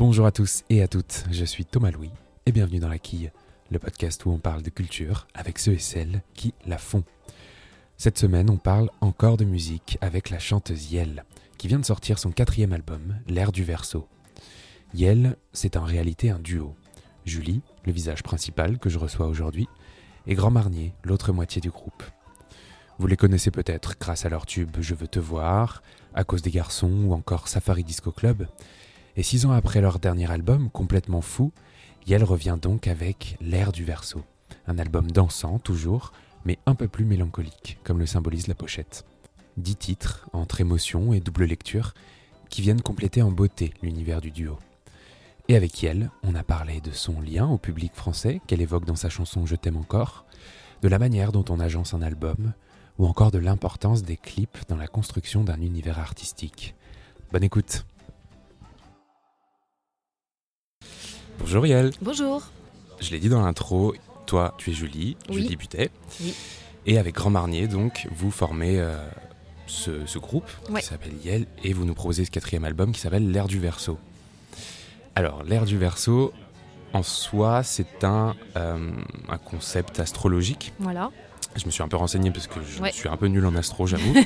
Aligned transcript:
Bonjour 0.00 0.24
à 0.24 0.32
tous 0.32 0.64
et 0.70 0.82
à 0.82 0.88
toutes, 0.88 1.26
je 1.30 1.44
suis 1.44 1.66
Thomas 1.66 1.90
Louis 1.90 2.10
et 2.46 2.52
bienvenue 2.52 2.78
dans 2.78 2.88
La 2.88 2.98
Quille, 2.98 3.30
le 3.70 3.78
podcast 3.78 4.24
où 4.24 4.30
on 4.30 4.38
parle 4.38 4.62
de 4.62 4.70
culture 4.70 5.28
avec 5.34 5.58
ceux 5.58 5.72
et 5.72 5.78
celles 5.78 6.22
qui 6.32 6.54
la 6.64 6.78
font. 6.78 7.04
Cette 7.98 8.16
semaine, 8.16 8.48
on 8.48 8.56
parle 8.56 8.88
encore 9.02 9.36
de 9.36 9.44
musique 9.44 9.98
avec 10.00 10.30
la 10.30 10.38
chanteuse 10.38 10.90
Yel, 10.90 11.26
qui 11.58 11.68
vient 11.68 11.78
de 11.78 11.84
sortir 11.84 12.18
son 12.18 12.30
quatrième 12.30 12.72
album, 12.72 13.16
L'air 13.28 13.52
du 13.52 13.62
verso. 13.62 14.08
Yel, 14.94 15.36
c'est 15.52 15.76
en 15.76 15.84
réalité 15.84 16.30
un 16.30 16.38
duo. 16.38 16.74
Julie, 17.26 17.60
le 17.84 17.92
visage 17.92 18.22
principal 18.22 18.78
que 18.78 18.88
je 18.88 18.98
reçois 18.98 19.26
aujourd'hui, 19.26 19.68
et 20.26 20.34
Grand 20.34 20.50
Marnier, 20.50 20.94
l'autre 21.04 21.34
moitié 21.34 21.60
du 21.60 21.68
groupe. 21.68 22.04
Vous 22.98 23.06
les 23.06 23.18
connaissez 23.18 23.50
peut-être 23.50 23.96
grâce 24.00 24.24
à 24.24 24.30
leur 24.30 24.46
tube 24.46 24.78
Je 24.80 24.94
veux 24.94 25.08
te 25.08 25.18
voir, 25.18 25.82
À 26.14 26.24
cause 26.24 26.40
des 26.40 26.50
garçons 26.50 27.04
ou 27.04 27.12
encore 27.12 27.48
Safari 27.48 27.84
Disco 27.84 28.12
Club. 28.12 28.46
Et 29.16 29.22
six 29.22 29.46
ans 29.46 29.52
après 29.52 29.80
leur 29.80 29.98
dernier 29.98 30.30
album, 30.30 30.70
complètement 30.70 31.20
fou, 31.20 31.52
Yel 32.06 32.24
revient 32.24 32.58
donc 32.60 32.86
avec 32.86 33.36
L'air 33.40 33.72
du 33.72 33.84
verso. 33.84 34.22
Un 34.66 34.78
album 34.78 35.10
dansant, 35.10 35.58
toujours, 35.58 36.12
mais 36.44 36.58
un 36.66 36.74
peu 36.74 36.88
plus 36.88 37.04
mélancolique, 37.04 37.78
comme 37.84 37.98
le 37.98 38.06
symbolise 38.06 38.46
la 38.46 38.54
pochette. 38.54 39.04
Dix 39.56 39.76
titres, 39.76 40.28
entre 40.32 40.60
émotion 40.60 41.12
et 41.12 41.20
double 41.20 41.44
lecture, 41.44 41.94
qui 42.48 42.62
viennent 42.62 42.82
compléter 42.82 43.22
en 43.22 43.30
beauté 43.30 43.74
l'univers 43.82 44.20
du 44.20 44.30
duo. 44.30 44.58
Et 45.48 45.56
avec 45.56 45.82
Yel, 45.82 46.10
on 46.22 46.34
a 46.34 46.44
parlé 46.44 46.80
de 46.80 46.92
son 46.92 47.20
lien 47.20 47.46
au 47.48 47.58
public 47.58 47.94
français 47.94 48.40
qu'elle 48.46 48.60
évoque 48.60 48.84
dans 48.84 48.96
sa 48.96 49.08
chanson 49.08 49.46
Je 49.46 49.56
t'aime 49.56 49.76
encore, 49.76 50.24
de 50.82 50.88
la 50.88 50.98
manière 50.98 51.32
dont 51.32 51.44
on 51.48 51.60
agence 51.60 51.94
un 51.94 52.02
album, 52.02 52.52
ou 52.98 53.06
encore 53.06 53.30
de 53.30 53.38
l'importance 53.38 54.02
des 54.02 54.16
clips 54.16 54.58
dans 54.68 54.76
la 54.76 54.86
construction 54.86 55.42
d'un 55.42 55.60
univers 55.60 55.98
artistique. 55.98 56.74
Bonne 57.32 57.44
écoute 57.44 57.84
Bonjour 61.40 61.66
Yel 61.66 61.90
Bonjour 62.02 62.42
Je 63.00 63.10
l'ai 63.10 63.18
dit 63.18 63.28
dans 63.28 63.40
l'intro, 63.42 63.94
toi 64.26 64.54
tu 64.58 64.70
es 64.70 64.72
Julie, 64.72 65.16
Oui. 65.28 65.42
Julie 65.42 65.56
Butet, 65.56 65.90
Oui. 66.20 66.34
et 66.86 66.98
avec 66.98 67.14
Grand 67.14 67.30
Marnier 67.30 67.66
donc 67.68 68.06
vous 68.14 68.30
formez 68.30 68.78
euh, 68.80 68.96
ce, 69.66 70.06
ce 70.06 70.18
groupe 70.18 70.48
Ouais. 70.70 70.80
qui 70.80 70.86
s'appelle 70.86 71.14
Yel 71.24 71.46
et 71.64 71.72
vous 71.72 71.84
nous 71.84 71.94
proposez 71.94 72.24
ce 72.24 72.30
quatrième 72.30 72.64
album 72.64 72.92
qui 72.92 73.00
s'appelle 73.00 73.30
L'air 73.30 73.46
du 73.46 73.58
verso. 73.58 73.98
Alors 75.14 75.42
l'air 75.44 75.64
du 75.64 75.78
verso 75.78 76.32
en 76.92 77.02
soi 77.02 77.62
c'est 77.62 78.04
un, 78.04 78.34
euh, 78.56 78.90
un 79.28 79.38
concept 79.38 80.00
astrologique 80.00 80.72
Voilà. 80.78 81.10
je 81.56 81.66
me 81.66 81.70
suis 81.70 81.82
un 81.82 81.88
peu 81.88 81.96
renseigné 81.96 82.30
parce 82.30 82.46
que 82.46 82.60
je 82.62 82.80
Ouais. 82.82 82.92
suis 82.92 83.08
un 83.08 83.16
peu 83.16 83.26
nul 83.26 83.44
en 83.46 83.54
astro, 83.54 83.86
j'avoue. 83.86 84.14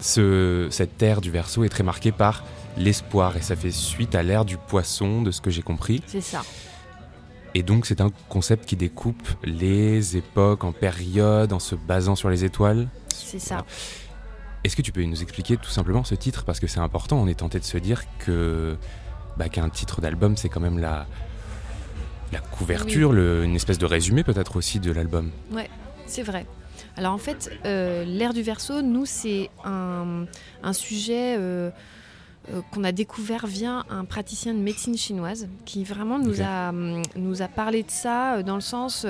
Ce, 0.00 0.68
cette 0.70 1.02
ère 1.02 1.20
du 1.20 1.30
verso 1.30 1.64
est 1.64 1.68
très 1.68 1.82
marquée 1.82 2.12
par 2.12 2.44
l'espoir 2.76 3.36
et 3.36 3.42
ça 3.42 3.56
fait 3.56 3.72
suite 3.72 4.14
à 4.14 4.22
l'ère 4.22 4.44
du 4.44 4.56
poisson, 4.56 5.22
de 5.22 5.30
ce 5.30 5.40
que 5.40 5.50
j'ai 5.50 5.62
compris. 5.62 6.02
C'est 6.06 6.20
ça. 6.20 6.42
Et 7.54 7.62
donc 7.62 7.86
c'est 7.86 8.00
un 8.00 8.10
concept 8.28 8.66
qui 8.66 8.76
découpe 8.76 9.26
les 9.42 10.16
époques 10.16 10.62
en 10.64 10.70
périodes 10.72 11.52
en 11.52 11.58
se 11.58 11.74
basant 11.74 12.14
sur 12.14 12.30
les 12.30 12.44
étoiles. 12.44 12.88
C'est 13.12 13.40
ça. 13.40 13.64
Est-ce 14.64 14.76
que 14.76 14.82
tu 14.82 14.92
peux 14.92 15.02
nous 15.04 15.22
expliquer 15.22 15.56
tout 15.56 15.70
simplement 15.70 16.04
ce 16.04 16.14
titre? 16.14 16.44
Parce 16.44 16.60
que 16.60 16.66
c'est 16.66 16.80
important, 16.80 17.16
on 17.18 17.26
est 17.26 17.38
tenté 17.38 17.58
de 17.58 17.64
se 17.64 17.78
dire 17.78 18.02
que 18.18 18.76
bah, 19.36 19.48
qu'un 19.48 19.68
titre 19.70 20.00
d'album 20.00 20.36
c'est 20.36 20.48
quand 20.48 20.60
même 20.60 20.78
la, 20.78 21.06
la 22.32 22.40
couverture, 22.40 23.12
le- 23.12 23.44
une 23.44 23.56
espèce 23.56 23.78
de 23.78 23.86
résumé 23.86 24.22
peut-être 24.24 24.56
aussi 24.56 24.78
de 24.78 24.92
l'album. 24.92 25.30
C'est 26.06 26.22
vrai. 26.22 26.46
Alors 26.96 27.12
en 27.12 27.18
fait, 27.18 27.50
euh, 27.64 28.04
l'ère 28.04 28.34
du 28.34 28.42
verso, 28.42 28.82
nous, 28.82 29.06
c'est 29.06 29.50
un, 29.64 30.26
un 30.62 30.72
sujet 30.72 31.36
euh, 31.38 31.70
euh, 32.52 32.60
qu'on 32.72 32.84
a 32.84 32.92
découvert 32.92 33.46
via 33.46 33.84
un 33.90 34.04
praticien 34.04 34.54
de 34.54 34.58
médecine 34.58 34.96
chinoise 34.96 35.48
qui 35.64 35.84
vraiment 35.84 36.18
nous, 36.18 36.40
a, 36.40 36.70
hum, 36.70 37.02
nous 37.16 37.42
a 37.42 37.48
parlé 37.48 37.82
de 37.82 37.90
ça 37.90 38.36
euh, 38.36 38.42
dans 38.42 38.54
le 38.54 38.60
sens, 38.60 39.06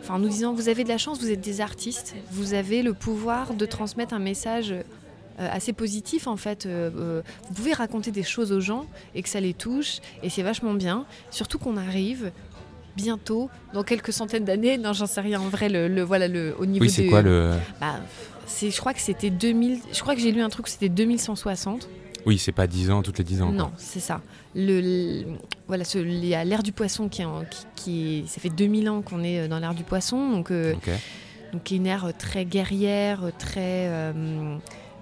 enfin, 0.00 0.14
en 0.14 0.18
nous 0.18 0.28
disant, 0.28 0.52
vous 0.52 0.68
avez 0.68 0.84
de 0.84 0.88
la 0.88 0.98
chance, 0.98 1.18
vous 1.18 1.30
êtes 1.30 1.40
des 1.40 1.60
artistes, 1.60 2.14
vous 2.30 2.54
avez 2.54 2.82
le 2.82 2.92
pouvoir 2.94 3.54
de 3.54 3.66
transmettre 3.66 4.14
un 4.14 4.18
message 4.18 4.74
assez 5.38 5.72
positif 5.72 6.26
en 6.26 6.36
fait. 6.36 6.66
Euh, 6.66 7.22
vous 7.48 7.54
pouvez 7.54 7.72
raconter 7.72 8.10
des 8.10 8.22
choses 8.22 8.52
aux 8.52 8.60
gens 8.60 8.86
et 9.14 9.22
que 9.22 9.28
ça 9.28 9.40
les 9.40 9.54
touche 9.54 9.98
et 10.22 10.30
c'est 10.30 10.42
vachement 10.42 10.74
bien. 10.74 11.06
Surtout 11.30 11.58
qu'on 11.58 11.76
arrive 11.76 12.30
bientôt, 12.96 13.50
dans 13.72 13.82
quelques 13.82 14.12
centaines 14.12 14.44
d'années, 14.44 14.78
non 14.78 14.92
j'en 14.92 15.06
sais 15.06 15.20
rien 15.20 15.40
en 15.40 15.48
vrai, 15.48 15.68
le, 15.68 15.88
le- 15.88 16.02
voilà 16.02 16.28
le 16.28 16.54
au 16.58 16.66
niveau 16.66 16.84
Oui, 16.84 16.90
c'est 16.90 17.06
quoi 17.06 17.22
le... 17.22 17.52
bah, 17.80 17.96
c'est, 18.46 18.70
je 18.70 18.78
crois 18.78 18.92
que 18.94 19.00
c'était 19.00 19.30
2000, 19.30 19.78
je 19.92 20.00
crois 20.00 20.14
que 20.14 20.20
j'ai 20.20 20.30
lu 20.32 20.40
un 20.42 20.48
truc, 20.50 20.68
c'était 20.68 20.88
2160. 20.88 21.88
Oui, 22.26 22.38
c'est 22.38 22.52
pas 22.52 22.66
10 22.66 22.90
ans, 22.90 23.02
toutes 23.02 23.18
les 23.18 23.24
10 23.24 23.42
ans. 23.42 23.52
Non, 23.52 23.70
c'est 23.76 24.00
ça. 24.00 24.22
Le, 24.54 24.80
le- 24.80 25.24
voilà, 25.68 25.84
ce, 25.84 25.98
il 25.98 26.24
y 26.24 26.34
a 26.34 26.42
l'ère 26.44 26.62
du 26.62 26.72
poisson 26.72 27.08
qui 27.08 27.22
est, 27.22 27.26
en- 27.26 27.44
qui, 27.44 27.64
qui 27.76 28.18
est- 28.20 28.26
ça 28.28 28.40
fait 28.40 28.48
2000 28.48 28.88
ans 28.88 29.02
qu'on 29.02 29.22
est 29.22 29.46
dans 29.48 29.58
l'ère 29.58 29.74
du 29.74 29.82
poisson, 29.84 30.30
donc 30.30 30.50
euh, 30.50 30.72
Ok. 30.74 30.90
donc 31.52 31.62
qui 31.64 31.74
est 31.74 31.76
une 31.78 31.86
ère 31.86 32.12
très 32.18 32.44
guerrière, 32.46 33.30
très 33.38 33.88
euh, 33.88 34.56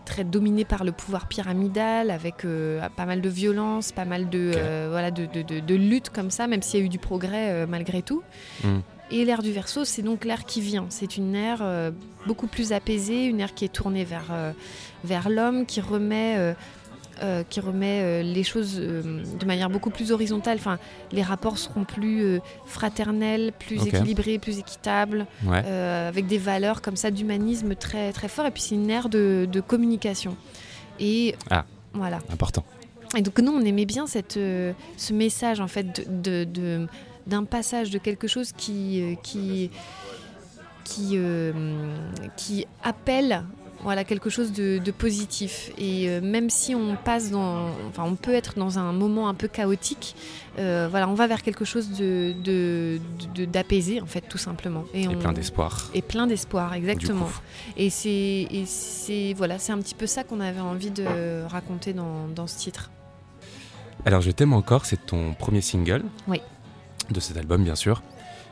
très 0.04 0.24
dominée 0.24 0.64
par 0.64 0.84
le 0.84 0.92
pouvoir 0.92 1.26
pyramidal, 1.28 2.10
avec 2.10 2.44
euh, 2.44 2.86
pas 2.96 3.06
mal 3.06 3.20
de 3.20 3.28
violence, 3.28 3.92
pas 3.92 4.04
mal 4.04 4.28
de 4.28 4.52
euh, 4.56 4.88
voilà 4.90 5.10
de, 5.10 5.26
de, 5.26 5.42
de, 5.42 5.60
de 5.60 5.74
lutte 5.74 6.10
comme 6.10 6.30
ça, 6.30 6.46
même 6.46 6.62
s'il 6.62 6.80
y 6.80 6.82
a 6.82 6.86
eu 6.86 6.88
du 6.88 6.98
progrès 6.98 7.50
euh, 7.50 7.66
malgré 7.68 8.02
tout. 8.02 8.22
Hmm. 8.64 8.80
Et 9.10 9.24
l'ère 9.24 9.42
du 9.42 9.52
Verseau, 9.52 9.84
c'est 9.84 10.02
donc 10.02 10.24
l'ère 10.24 10.44
qui 10.44 10.60
vient. 10.62 10.86
C'est 10.88 11.18
une 11.18 11.34
ère 11.34 11.62
beaucoup 12.26 12.46
plus 12.46 12.72
apaisée, 12.72 13.26
une 13.26 13.40
ère 13.40 13.52
qui 13.52 13.66
est 13.66 13.72
tournée 13.72 14.04
vers 14.04 14.32
vers 15.04 15.28
l'homme, 15.28 15.66
qui 15.66 15.82
remet 15.82 16.54
euh, 17.22 17.42
qui 17.48 17.60
remet 17.60 18.00
euh, 18.02 18.22
les 18.22 18.42
choses 18.42 18.78
euh, 18.78 19.22
de 19.38 19.44
manière 19.46 19.70
beaucoup 19.70 19.90
plus 19.90 20.12
horizontale. 20.12 20.58
Enfin, 20.58 20.78
les 21.12 21.22
rapports 21.22 21.58
seront 21.58 21.84
plus 21.84 22.40
fraternels, 22.66 23.52
plus 23.58 23.86
équilibrés, 23.86 24.38
plus 24.38 24.58
équitables 24.58 25.26
Ouais. 25.46 25.64
avec 25.66 26.26
des 26.26 26.38
valeurs 26.38 26.82
comme 26.82 26.96
ça 26.96 27.10
d'humanisme 27.10 27.74
très 27.74 28.12
très 28.12 28.28
fort 28.28 28.46
et 28.46 28.50
puis 28.50 28.62
c'est 28.62 28.74
une 28.74 28.90
ère 28.90 29.08
de, 29.08 29.46
de 29.50 29.60
communication 29.60 30.36
et 31.00 31.34
Ah. 31.50 31.64
voilà 31.94 32.18
Important. 32.32 32.64
et 33.16 33.22
donc 33.22 33.38
nous 33.40 33.52
on 33.52 33.60
aimait 33.64 33.86
bien 33.86 34.06
cette 34.06 34.34
ce 34.34 35.12
message 35.12 35.60
en 35.60 35.68
fait 35.68 36.06
de, 36.22 36.86
d'un 37.26 37.44
passage 37.44 37.90
de 37.90 37.98
quelque 37.98 38.26
chose 38.28 38.52
qui 38.52 39.16
qui 39.22 39.70
qui 40.84 41.10
euh, 41.14 41.52
qui 42.36 42.66
appelle 42.82 43.42
voilà 43.82 44.04
quelque 44.04 44.30
chose 44.30 44.52
de, 44.52 44.78
de 44.78 44.90
positif 44.92 45.72
et 45.76 46.08
euh, 46.08 46.20
même 46.20 46.50
si 46.50 46.74
on 46.74 46.94
passe 46.96 47.30
dans 47.30 47.66
enfin 47.88 48.04
on 48.04 48.14
peut 48.14 48.32
être 48.34 48.58
dans 48.58 48.78
un 48.78 48.92
moment 48.92 49.28
un 49.28 49.34
peu 49.34 49.48
chaotique 49.48 50.14
euh, 50.58 50.86
voilà 50.90 51.08
on 51.08 51.14
va 51.14 51.26
vers 51.26 51.42
quelque 51.42 51.64
chose 51.64 51.90
de 51.90 52.32
d'apaisé 53.46 54.00
en 54.00 54.06
fait 54.06 54.20
tout 54.22 54.38
simplement 54.38 54.84
Et 54.94 55.08
on- 55.08 55.16
plein 55.18 55.32
d'espoir. 55.32 55.90
et 55.94 56.02
plein 56.02 56.26
d'espoir, 56.26 56.74
exactement. 56.74 57.28
Et 57.76 57.90
c'est 57.90 58.46
c'est 58.66 59.34
voilà, 59.36 59.58
c'est 59.58 59.72
un 59.72 59.78
petit 59.78 59.94
peu 59.94 60.06
ça 60.06 60.22
qu'on 60.24 60.40
avait 60.40 60.60
envie 60.60 60.90
de 60.90 61.44
raconter 61.48 61.92
dans, 61.92 62.28
dans 62.28 62.46
ce 62.46 62.58
titre. 62.58 62.90
Alors, 64.04 64.20
Je 64.20 64.30
t'aime 64.30 64.52
encore, 64.52 64.84
c'est 64.84 65.06
ton 65.06 65.32
premier 65.34 65.60
single. 65.60 66.02
Oui. 66.28 66.40
De 67.10 67.20
cet 67.20 67.36
album, 67.36 67.62
bien 67.64 67.74
sûr. 67.74 68.02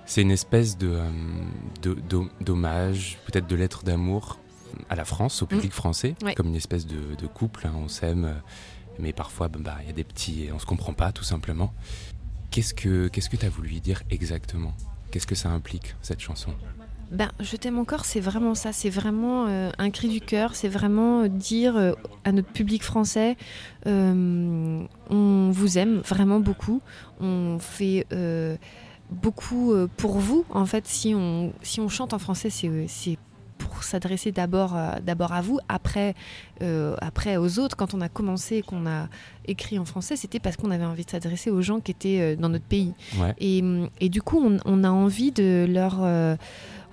C'est 0.07 0.23
une 0.23 0.31
espèce 0.33 0.77
de, 0.77 0.99
euh, 1.85 1.95
d'hommage, 2.41 3.19
peut-être 3.27 3.47
de 3.47 3.57
lettre 3.57 3.85
d'amour 3.85 4.40
à 4.89 4.97
la 4.97 5.05
France, 5.05 5.43
au 5.43 5.47
public 5.47 5.73
français, 5.73 6.15
Mm. 6.23 6.27
Ouais. 6.27 6.35
comme 6.35 6.49
une 6.49 6.57
espèce 6.57 6.87
de, 6.87 7.15
de 7.17 7.27
couple. 7.27 7.67
hein, 7.67 7.73
on 7.77 7.89
s'aime, 7.89 8.25
euh, 8.25 8.35
mais 8.99 9.13
parfois, 9.13 9.49
bah, 9.49 9.77
il 9.83 9.87
y 9.87 9.91
a 9.91 9.95
des 9.95 10.05
petits, 10.05 10.49
on 10.55 10.59
se 10.59 10.67
comprend 10.67 10.93
pas, 10.93 11.13
tout 11.13 11.25
simplement. 11.25 11.73
Qu'est-ce 12.51 12.75
que 12.75 13.09
qu'est-ce 13.09 13.31
que 13.31 13.37
tu 13.37 13.47
as 13.47 13.51
voulu 13.51 13.81
dire 13.81 14.03
exactement? 14.11 14.75
Qu'est-ce 15.11 15.27
que 15.27 15.35
ça 15.37 15.51
implique 15.51 15.95
cette 16.03 16.21
chanson? 16.21 16.53
Ben, 17.13 17.31
je 17.41 17.57
t'aime 17.57 17.79
encore, 17.79 18.05
c'est 18.05 18.21
vraiment 18.21 18.55
ça, 18.55 18.73
c'est 18.73 18.91
vraiment 18.91 19.47
euh, 19.49 19.71
un 19.79 19.91
cri 19.91 20.09
du 20.09 20.21
cœur, 20.21 20.55
c'est 20.55 20.69
vraiment 20.69 21.23
euh, 21.23 21.29
dire 21.29 21.77
euh, 21.77 21.93
à 22.25 22.31
notre 22.31 22.53
public 22.53 22.85
français, 22.85 23.37
on 23.85 25.51
vous 25.53 25.79
aime 25.79 25.99
vraiment 26.01 26.41
beaucoup, 26.41 26.81
on 27.21 27.59
fait 27.59 28.07
beaucoup 29.11 29.73
pour 29.97 30.19
vous. 30.19 30.45
En 30.51 30.67
fait, 30.67 30.87
si 30.87 31.15
on, 31.15 31.53
si 31.63 31.81
on 31.81 31.89
chante 31.89 32.13
en 32.15 32.19
français, 32.19 32.51
c'est 32.51 33.19
pour 33.61 33.85
s'adresser 33.85 34.33
d'abord 34.33 34.73
euh, 34.77 34.93
d'abord 35.05 35.33
à 35.33 35.41
vous, 35.43 35.59
après, 35.69 36.15
euh, 36.63 36.97
après 37.01 37.37
aux 37.37 37.59
autres. 37.59 37.77
Quand 37.77 37.95
on 37.95 38.01
a 38.01 38.09
commencé 38.09 38.57
et 38.57 38.63
qu'on 38.63 38.87
a 38.87 39.09
écrit 39.47 39.79
en 39.79 39.85
français, 39.85 40.17
c'était 40.17 40.41
parce 40.41 40.57
qu'on 40.57 40.71
avait 40.71 40.85
envie 40.85 41.05
de 41.05 41.11
s'adresser 41.11 41.51
aux 41.51 41.63
gens 41.63 41.81
qui 41.81 41.93
étaient 41.93 42.21
euh, 42.21 42.37
dans 42.37 42.49
notre 42.49 42.65
pays. 42.77 42.93
Ouais. 43.19 43.35
Et, 43.39 43.63
et 44.01 44.09
du 44.09 44.23
coup, 44.23 44.41
on, 44.45 44.59
on 44.65 44.85
a 44.85 44.91
envie 44.91 45.33
de 45.33 45.67
leur. 45.69 45.99
euh, 46.03 46.37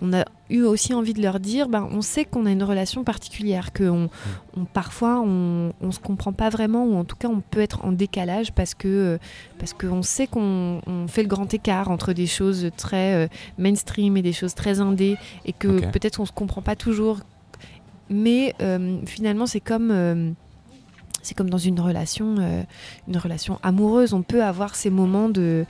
on 0.02 0.14
a 0.14 0.26
eu 0.50 0.62
aussi 0.64 0.94
envie 0.94 1.14
de 1.14 1.22
leur 1.22 1.40
dire, 1.40 1.68
ben, 1.70 1.88
on 1.92 2.02
sait 2.02 2.24
qu'on 2.26 2.46
a 2.46 2.52
une 2.52 2.64
relation 2.64 3.04
particulière, 3.04 3.74
que 3.74 3.84
on, 3.90 4.10
on- 4.56 4.66
parfois 4.66 5.22
on, 5.26 5.74
on 5.82 5.92
se 5.92 6.00
comprend 6.00 6.34
pas 6.34 6.50
vraiment, 6.50 6.86
ou 6.86 6.96
en 6.96 7.04
tout 7.04 7.16
cas 7.16 7.28
on 7.28 7.42
peut 7.42 7.60
être 7.62 7.84
en 7.84 7.92
décalage 7.92 8.52
parce 8.54 8.74
que 8.76 8.88
euh, 8.88 9.18
parce 9.60 9.74
qu'on 9.74 10.04
sait 10.04 10.28
qu'on 10.28 10.82
on 10.86 11.08
fait 11.08 11.24
le 11.24 11.28
grand 11.30 11.52
écart 11.54 11.90
entre 11.90 12.14
des 12.14 12.28
choses 12.28 12.70
très 12.78 13.14
euh, 13.16 13.28
mainstream 13.58 14.18
et 14.18 14.22
des 14.22 14.34
choses 14.34 14.54
très 14.54 14.80
indé, 14.80 15.18
et 15.46 15.54
que 15.54 15.68
peut-être 15.92 16.20
on 16.20 16.26
se 16.26 16.32
comprend 16.32 16.62
pas 16.62 16.76
toujours. 16.76 17.20
Mais 18.10 18.56
euh, 18.62 19.00
finalement, 19.06 19.48
c'est 19.48 19.60
comme 19.60 19.90
euh, 19.92 20.32
c'est 21.24 21.34
comme 21.36 21.50
dans 21.50 21.58
une 21.58 21.80
relation, 21.82 22.36
une 23.08 23.18
relation 23.18 23.60
amoureuse. 23.62 24.14
On 24.14 24.22
peut 24.22 24.42
avoir 24.44 24.76
ces 24.76 24.90
moments 24.90 25.28
de 25.28 25.66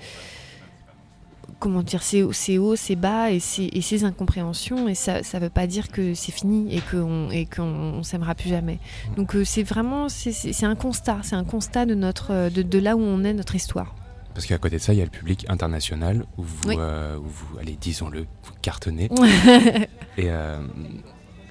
comment 1.59 1.83
dire, 1.83 2.03
c'est 2.03 2.21
haut, 2.57 2.75
c'est 2.75 2.95
bas 2.95 3.31
et 3.31 3.39
ces 3.39 4.03
incompréhensions. 4.03 4.87
Et 4.87 4.95
ça 4.95 5.21
ne 5.21 5.39
veut 5.39 5.49
pas 5.49 5.67
dire 5.67 5.89
que 5.89 6.13
c'est 6.13 6.31
fini 6.31 6.75
et 6.75 6.81
qu'on 6.81 7.29
et 7.31 7.45
qu'on 7.45 8.03
s'aimera 8.03 8.35
plus 8.35 8.49
jamais. 8.49 8.79
Donc 9.15 9.35
euh, 9.35 9.43
c'est 9.43 9.63
vraiment, 9.63 10.09
c'est 10.09 10.65
un 10.65 10.75
constat, 10.75 11.19
c'est 11.23 11.35
un 11.35 11.43
constat 11.43 11.85
de, 11.85 11.95
notre, 11.95 12.49
de, 12.49 12.79
là 12.79 12.95
où 12.95 13.01
on 13.01 13.23
est, 13.23 13.33
notre 13.33 13.55
histoire. 13.55 13.95
Parce 14.33 14.45
qu'à 14.45 14.59
côté 14.59 14.77
de 14.77 14.81
ça, 14.81 14.93
il 14.93 14.99
y 14.99 15.01
a 15.01 15.05
le 15.05 15.09
public 15.09 15.45
international 15.49 16.25
où 16.37 16.43
vous, 16.43 16.71
euh, 16.71 17.17
vous 17.19 17.57
allez, 17.59 17.75
disons-le, 17.79 18.21
vous 18.21 18.51
cartonnez. 18.61 19.09
et 20.17 20.29
euh, 20.29 20.59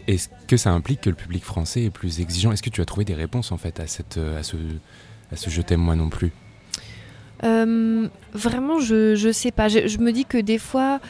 est-ce 0.06 0.28
que 0.46 0.56
ça 0.56 0.70
implique 0.70 1.00
que 1.00 1.10
le 1.10 1.16
public 1.16 1.44
français 1.44 1.82
est 1.82 1.90
plus 1.90 2.20
exigeant? 2.20 2.52
Est-ce 2.52 2.62
que 2.62 2.70
tu 2.70 2.80
as 2.80 2.84
trouvé 2.84 3.04
des 3.04 3.14
réponses 3.14 3.50
en 3.50 3.56
fait 3.56 3.80
à, 3.80 3.88
cette, 3.88 4.18
à, 4.18 4.44
ce, 4.44 4.56
à 5.32 5.36
ce 5.36 5.50
je 5.50 5.62
t'aime 5.62 5.80
moi 5.80 5.96
non 5.96 6.08
plus? 6.08 6.30
Euh, 7.44 8.08
vraiment, 8.32 8.80
je, 8.80 9.14
je 9.14 9.30
sais 9.30 9.50
pas. 9.50 9.68
Je, 9.68 9.98
me 9.98 10.12
dis 10.12 10.24
que 10.24 10.38
des 10.38 10.58
fois, 10.58 11.00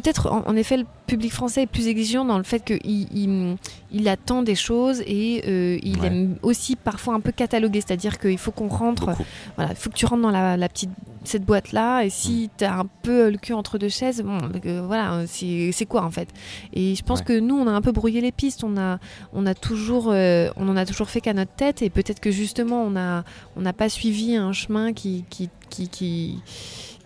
peut-être 0.00 0.30
en, 0.30 0.54
effet, 0.54 0.76
le 0.76 0.86
public 1.08 1.32
français 1.32 1.62
est 1.62 1.66
plus 1.66 1.88
exigeant 1.88 2.24
dans 2.24 2.38
le 2.38 2.44
fait 2.44 2.60
qu'il 2.60 3.58
il, 3.90 4.08
attend 4.08 4.42
des 4.42 4.54
choses 4.54 5.00
et 5.00 5.42
euh, 5.48 5.76
il 5.82 6.04
aime 6.04 6.36
aussi 6.42 6.76
parfois 6.76 7.14
un 7.14 7.20
peu 7.20 7.32
cataloguer. 7.32 7.80
C'est-à-dire 7.80 8.20
qu'il 8.20 8.38
faut 8.38 8.52
qu'on 8.52 8.68
rentre, 8.68 9.10
voilà, 9.56 9.72
il 9.72 9.76
faut 9.76 9.90
que 9.90 9.96
tu 9.96 10.06
rentres 10.06 10.22
dans 10.22 10.30
la, 10.30 10.68
petite 10.68 10.90
cette 11.24 11.44
boîte 11.44 11.72
là 11.72 12.02
et 12.02 12.10
si 12.10 12.44
mm. 12.44 12.48
tu 12.58 12.64
as 12.64 12.78
un 12.78 12.86
peu 13.02 13.28
le 13.28 13.36
cul 13.36 13.52
entre 13.52 13.76
deux 13.76 13.88
chaises 13.88 14.22
bon 14.22 14.38
euh, 14.64 14.82
voilà 14.86 15.24
c'est 15.26 15.86
quoi 15.86 16.04
en 16.04 16.10
fait? 16.12 16.28
Et 16.72 16.94
je 16.94 17.02
pense 17.02 17.22
que 17.22 17.38
nous 17.38 17.56
on 17.56 17.66
a 17.66 17.72
un 17.72 17.82
peu 17.82 17.92
brouillé 17.92 18.20
les 18.20 18.32
pistes. 18.32 18.62
On 18.62 18.76
a 18.76 18.98
on 19.32 19.46
a 19.46 19.54
toujours 19.54 20.06
on 20.06 20.68
en 20.68 20.76
a 20.76 20.86
toujours 20.86 21.10
fait 21.10 21.20
qu'à 21.20 21.34
notre 21.34 21.52
tête 21.52 21.82
et 21.82 21.90
peut-être 21.90 22.20
que 22.20 22.30
justement 22.30 22.82
on 22.82 22.94
a 22.94 23.24
on 23.56 23.62
n'a 23.62 23.72
pas 23.72 23.88
suivi 23.88 24.36
un 24.36 24.52
chemin 24.52 24.92
qui, 24.92 25.24
qui 25.28 25.50
qui, 25.68 26.40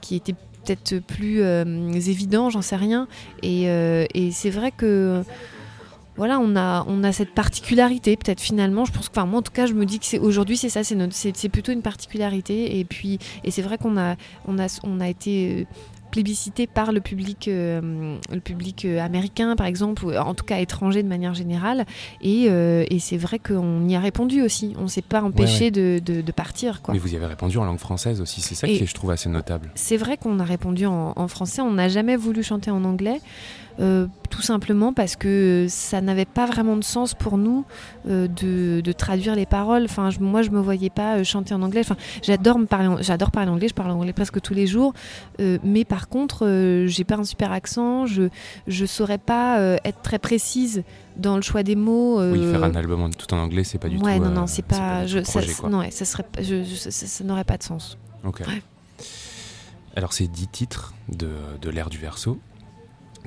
qui, 0.01 0.15
était 0.15 0.35
peut-être 0.65 0.99
plus 0.99 1.43
euh, 1.43 1.93
évident, 1.93 2.51
j'en 2.51 2.63
sais 2.63 2.77
rien. 2.77 3.09
Et, 3.43 3.69
euh, 3.69 4.07
c'est 4.31 4.51
vrai 4.51 4.71
que 4.71 5.23
voilà, 6.17 6.39
on 6.39 6.55
a, 6.57 7.13
cette 7.13 7.35
particularité, 7.35 8.17
peut-être 8.17 8.41
finalement. 8.41 8.85
Je 8.85 8.93
pense 8.93 9.09
que, 9.09 9.15
enfin, 9.19 9.27
moi 9.27 9.41
en 9.41 9.43
tout 9.43 9.53
cas, 9.53 9.67
je 9.67 9.73
me 9.73 9.87
dis 9.87 9.99
que 9.99 10.19
aujourd'hui, 10.19 10.57
c'est 10.57 10.69
ça, 10.69 10.83
c'est 10.85 11.49
plutôt 11.49 11.73
une 11.73 11.83
particularité. 11.83 12.79
Et 12.79 12.85
puis, 12.85 13.19
et 13.45 13.51
c'est 13.51 13.63
vrai 13.63 13.79
qu'on 13.79 13.97
a, 13.97 14.17
on 14.47 14.59
a, 14.59 14.81
on 14.85 15.01
a 15.01 15.09
été 15.09 15.61
euh, 15.61 15.65
plébiscité 16.13 16.69
par 16.69 16.93
le 16.93 17.01
public, 17.01 17.49
euh, 17.49 18.17
le 18.31 18.41
public 18.41 18.85
euh, 18.85 19.01
américain, 19.01 19.57
par 19.57 19.67
exemple, 19.67 20.05
ou 20.05 20.15
en 20.15 20.35
tout 20.35 20.45
cas 20.45 20.59
étranger 20.59 21.03
de 21.03 21.09
manière 21.09 21.35
générale. 21.35 21.87
Et, 22.21 22.47
euh, 22.49 22.85
et 22.91 23.01
c'est 23.01 23.17
vrai 23.17 23.41
qu'on 23.41 23.89
y 23.89 23.97
a 23.97 24.01
répondu 24.01 24.43
aussi. 24.43 24.75
On 24.79 24.83
ne 24.83 24.89
s'est 24.89 25.03
pas 25.03 25.23
empêché 25.23 25.71
De, 25.73 26.01
de, 26.05 26.33
partir. 26.33 26.83
Quoi. 26.83 26.95
Mais 26.95 27.01
vous 27.01 27.13
y 27.13 27.17
avez 27.17 27.27
répondu 27.27 27.57
en 27.57 27.65
langue 27.65 27.79
française 27.79 28.21
aussi. 28.21 28.41
C'est 28.43 28.55
ça 28.55 28.67
qui, 28.67 28.87
je 28.87 28.95
trouve, 28.95 29.11
assez 29.11 29.29
notable. 29.29 29.71
C'est 29.75 29.97
vrai 29.97 30.17
qu'on 30.19 30.39
a 30.39 30.45
répondu 30.45 30.87
en, 30.87 31.15
en 31.17 31.29
français. 31.29 31.63
On 31.63 31.73
n'a 31.73 31.89
jamais 31.89 32.17
voulu 32.17 32.43
chanter 32.43 32.71
en 32.71 32.85
anglais. 32.85 33.21
Euh, 33.81 34.07
tout 34.31 34.43
simplement 34.43 34.93
parce 34.93 35.17
que 35.17 35.67
ça 35.69 36.01
n'avait 36.01 36.25
pas 36.25 36.47
vraiment 36.47 36.77
de 36.77 36.85
sens 36.85 37.15
pour 37.15 37.37
nous 37.37 37.65
euh, 38.09 38.29
de, 38.29 38.93
traduire 38.93 39.35
les 39.35 39.47
paroles. 39.47 39.85
Enfin, 39.85 40.09
moi, 40.21 40.43
je 40.43 40.51
me 40.51 40.61
voyais 40.61 40.91
pas 40.91 41.19
euh, 41.19 41.25
chanter 41.25 41.55
en 41.55 41.63
anglais. 41.63 41.81
Enfin, 41.81 41.97
j'adore 42.23 42.59
parler, 42.67 43.03
j'adore 43.03 43.31
parler 43.31 43.51
anglais. 43.51 43.69
Je 43.69 43.75
parle 43.75 43.91
anglais 43.91 44.13
presque 44.13 44.41
tous 44.41 44.55
les 44.55 44.67
jours. 44.67 44.95
mais 45.39 45.85
par 45.85 46.09
contre, 46.09 46.47
j'ai 46.87 47.05
pas 47.05 47.17
un 47.17 47.25
super 47.25 47.53
accent. 47.53 48.07
Je 48.07 48.29
je 48.67 48.87
saurais 48.87 49.19
pas 49.19 49.59
être 49.85 50.03
très 50.03 50.19
précise 50.19 50.83
dans 51.17 51.37
le 51.37 51.43
choix 51.43 51.63
des 51.63 51.77
mots. 51.77 52.21
Oui, 52.21 52.51
faire 52.51 52.65
un 52.65 52.75
album 52.75 53.11
tout 53.15 53.33
en 53.35 53.39
anglais, 53.39 53.65
c'est 53.65 53.79
pas 53.79 53.89
du 53.89 53.99
tout. 53.99 54.05
Ouais, 54.05 54.19
non, 54.19 54.31
non, 54.31 54.47
c'est 54.47 54.65
pas. 54.65 55.07
je, 55.07 55.23
ça, 55.23 55.41
non, 55.69 55.83
ça 55.91 56.05
serait, 56.05 56.25
ça, 56.91 57.25
n'aurait 57.25 57.45
pas 57.45 57.57
de 57.57 57.63
sens. 57.63 57.99
Ok. 58.25 58.43
Alors, 59.95 60.13
c'est 60.13 60.27
dix 60.27 60.49
titres 60.49 60.95
de, 61.11 61.29
de 61.61 61.69
l'ère 61.69 61.91
du 61.91 61.99
verso 61.99 62.39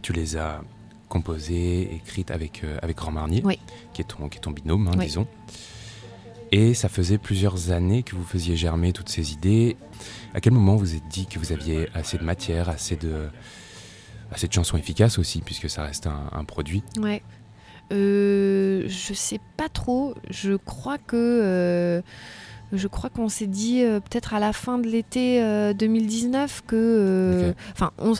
tu 0.05 0.13
les 0.13 0.37
as 0.37 0.61
composées, 1.09 1.95
écrites 1.95 2.29
avec, 2.29 2.63
euh, 2.63 2.77
avec 2.83 2.97
Grand 2.97 3.11
Marnier, 3.11 3.41
qui, 3.91 4.01
est 4.01 4.05
ton, 4.05 4.29
qui 4.29 4.37
est 4.37 4.41
ton 4.41 4.51
binôme, 4.51 4.87
hein, 4.87 4.97
disons. 4.99 5.25
Et 6.51 6.75
ça 6.75 6.89
faisait 6.89 7.17
plusieurs 7.17 7.71
années 7.71 8.03
que 8.03 8.15
vous 8.15 8.23
faisiez 8.23 8.55
germer 8.55 8.93
toutes 8.93 9.09
ces 9.09 9.33
idées. 9.33 9.77
À 10.35 10.41
quel 10.41 10.53
moment 10.53 10.75
vous 10.75 10.93
êtes 10.93 11.07
dit 11.07 11.25
que 11.25 11.39
vous 11.39 11.51
aviez 11.51 11.89
assez 11.95 12.19
de 12.19 12.23
matière, 12.23 12.69
assez 12.69 12.95
de, 12.95 13.29
assez 14.31 14.47
de 14.47 14.53
chansons 14.53 14.77
efficaces 14.77 15.17
aussi, 15.17 15.41
puisque 15.41 15.71
ça 15.71 15.81
reste 15.81 16.05
un, 16.05 16.43
produit 16.43 16.83
Ouais. 16.99 17.23
Euh, 17.91 18.83
je 18.87 19.13
sais 19.15 19.39
pas 19.57 19.69
trop. 19.69 20.13
Je 20.29 20.53
crois 20.53 20.99
que. 20.99 21.15
Euh, 21.15 22.01
je 22.73 22.87
crois 22.87 23.09
qu'on 23.09 23.29
s'est 23.29 23.47
dit 23.47 23.81
euh, 23.81 23.99
peut-être 23.99 24.35
à 24.35 24.39
la 24.39 24.53
fin 24.53 24.77
de 24.77 24.87
l'été 24.87 25.41
2019 25.73 26.61
que. 26.67 27.55
Enfin, 27.71 27.91
on 27.97 28.13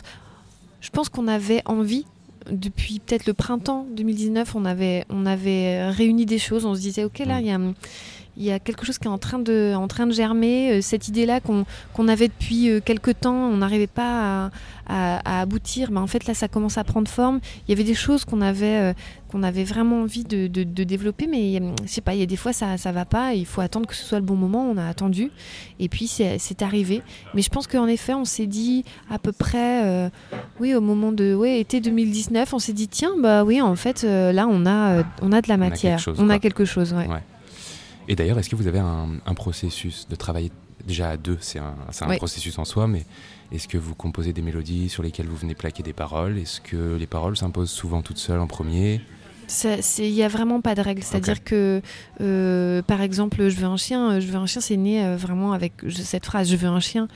je 0.80 0.90
pense 0.90 1.08
qu'on 1.08 1.28
avait 1.28 1.62
envie 1.64 2.06
depuis 2.50 3.00
peut-être 3.00 3.26
le 3.26 3.34
printemps 3.34 3.86
2019, 3.90 4.54
on 4.54 4.64
avait, 4.64 5.04
on 5.10 5.26
avait 5.26 5.88
réuni 5.90 6.26
des 6.26 6.38
choses. 6.38 6.64
On 6.64 6.74
se 6.74 6.80
disait, 6.80 7.04
ok, 7.04 7.18
là, 7.20 7.38
mm. 7.38 7.40
il 7.40 7.46
y 7.46 7.50
a 7.50 7.60
il 8.36 8.44
y 8.44 8.52
a 8.52 8.58
quelque 8.58 8.84
chose 8.84 8.98
qui 8.98 9.06
est 9.06 9.10
en 9.10 9.18
train 9.18 9.38
de, 9.38 9.74
en 9.74 9.88
train 9.88 10.06
de 10.06 10.12
germer. 10.12 10.72
Euh, 10.72 10.80
cette 10.82 11.08
idée-là 11.08 11.40
qu'on 11.40 12.08
avait 12.08 12.28
depuis 12.28 12.68
euh, 12.68 12.80
quelques 12.84 13.18
temps, 13.20 13.34
on 13.34 13.56
n'arrivait 13.58 13.86
pas 13.86 14.50
à, 14.88 15.40
aboutir. 15.40 15.90
Mais 15.90 16.00
en 16.00 16.06
fait, 16.06 16.26
là, 16.26 16.34
ça 16.34 16.46
commence 16.46 16.78
à 16.78 16.84
prendre 16.84 17.08
forme. 17.08 17.40
Il 17.66 17.70
y 17.70 17.72
avait 17.72 17.84
des 17.84 17.94
choses 17.94 18.24
qu'on 18.24 18.40
avait, 18.40 18.78
euh, 18.78 18.92
qu'on 19.28 19.42
avait 19.42 19.64
vraiment 19.64 20.02
envie 20.02 20.24
de, 20.24 20.46
développer, 20.84 21.26
mais 21.26 21.60
je 21.82 21.88
sais 21.88 22.00
pas, 22.00 22.14
il 22.14 22.20
y 22.20 22.22
a 22.22 22.26
des 22.26 22.36
fois, 22.36 22.52
ça 22.52 22.74
ne 22.74 22.92
va 22.92 23.04
pas. 23.04 23.34
Il 23.34 23.46
faut 23.46 23.60
attendre 23.60 23.86
que 23.86 23.94
ce 23.94 24.04
soit 24.04 24.18
le 24.18 24.24
bon 24.24 24.36
moment. 24.36 24.68
On 24.70 24.76
a 24.76 24.86
attendu. 24.86 25.30
Et 25.80 25.88
puis, 25.88 26.06
c'est 26.06 26.62
arrivé. 26.62 27.02
Mais 27.34 27.42
je 27.42 27.48
pense 27.48 27.66
qu'en 27.66 27.86
effet, 27.86 28.14
on 28.14 28.24
s'est 28.24 28.46
dit 28.46 28.84
à 29.10 29.18
peu 29.18 29.32
près, 29.32 30.10
oui, 30.60 30.74
au 30.74 30.80
moment 30.80 31.10
de 31.10 31.34
ouais, 31.34 31.58
été 31.58 31.80
2019, 31.80 32.52
on 32.52 32.58
s'est 32.58 32.72
dit, 32.72 32.88
tiens, 32.88 33.12
bah 33.20 33.44
oui, 33.44 33.60
en 33.60 33.76
fait, 33.76 34.02
là, 34.02 34.46
on 34.48 34.66
a, 34.66 35.02
on 35.22 35.32
a 35.32 35.40
de 35.40 35.48
la 35.48 35.56
matière. 35.56 35.98
On 36.18 36.28
a 36.28 36.38
quelque 36.38 36.64
chose, 36.64 36.92
ouais. 36.92 37.08
Et 38.08 38.16
d'ailleurs, 38.16 38.38
est-ce 38.38 38.48
que 38.48 38.56
vous 38.56 38.66
avez 38.66 38.78
un, 38.78 39.34
processus 39.34 40.06
de 40.08 40.16
travail 40.16 40.50
déjà 40.86 41.10
à 41.10 41.16
deux? 41.16 41.38
C'est 41.40 41.58
un, 41.58 42.16
processus 42.16 42.58
en 42.58 42.64
soi, 42.64 42.86
mais 42.86 43.04
est-ce 43.52 43.68
que 43.68 43.78
vous 43.78 43.94
composez 43.94 44.32
des 44.32 44.42
mélodies 44.42 44.88
sur 44.88 45.02
lesquelles 45.02 45.26
vous 45.26 45.36
venez 45.36 45.54
plaquer 45.54 45.82
des 45.82 45.92
paroles? 45.92 46.38
Est-ce 46.38 46.60
que 46.60 46.96
les 46.96 47.06
paroles 47.06 47.36
s'imposent 47.36 47.70
souvent 47.70 48.02
toutes 48.02 48.18
seules 48.18 48.40
en 48.40 48.46
premier? 48.46 49.00
Il 49.98 50.12
n'y 50.12 50.22
a 50.22 50.28
vraiment 50.28 50.60
pas 50.60 50.74
de 50.74 50.80
règle. 50.80 51.02
C'est-à-dire 51.02 51.44
que, 51.44 51.80
euh, 52.20 52.82
par 52.82 53.00
exemple, 53.00 53.48
je 53.48 53.56
veux 53.56 53.66
un 53.66 53.76
chien, 53.76 54.18
je 54.18 54.26
veux 54.26 54.36
un 54.36 54.46
chien, 54.46 54.60
c'est 54.60 54.76
né 54.76 55.04
euh, 55.04 55.16
vraiment 55.16 55.52
avec 55.52 55.74
cette 55.88 56.26
phrase, 56.26 56.50
je 56.50 56.56
veux 56.56 56.68
un 56.68 56.80
chien. 56.80 57.06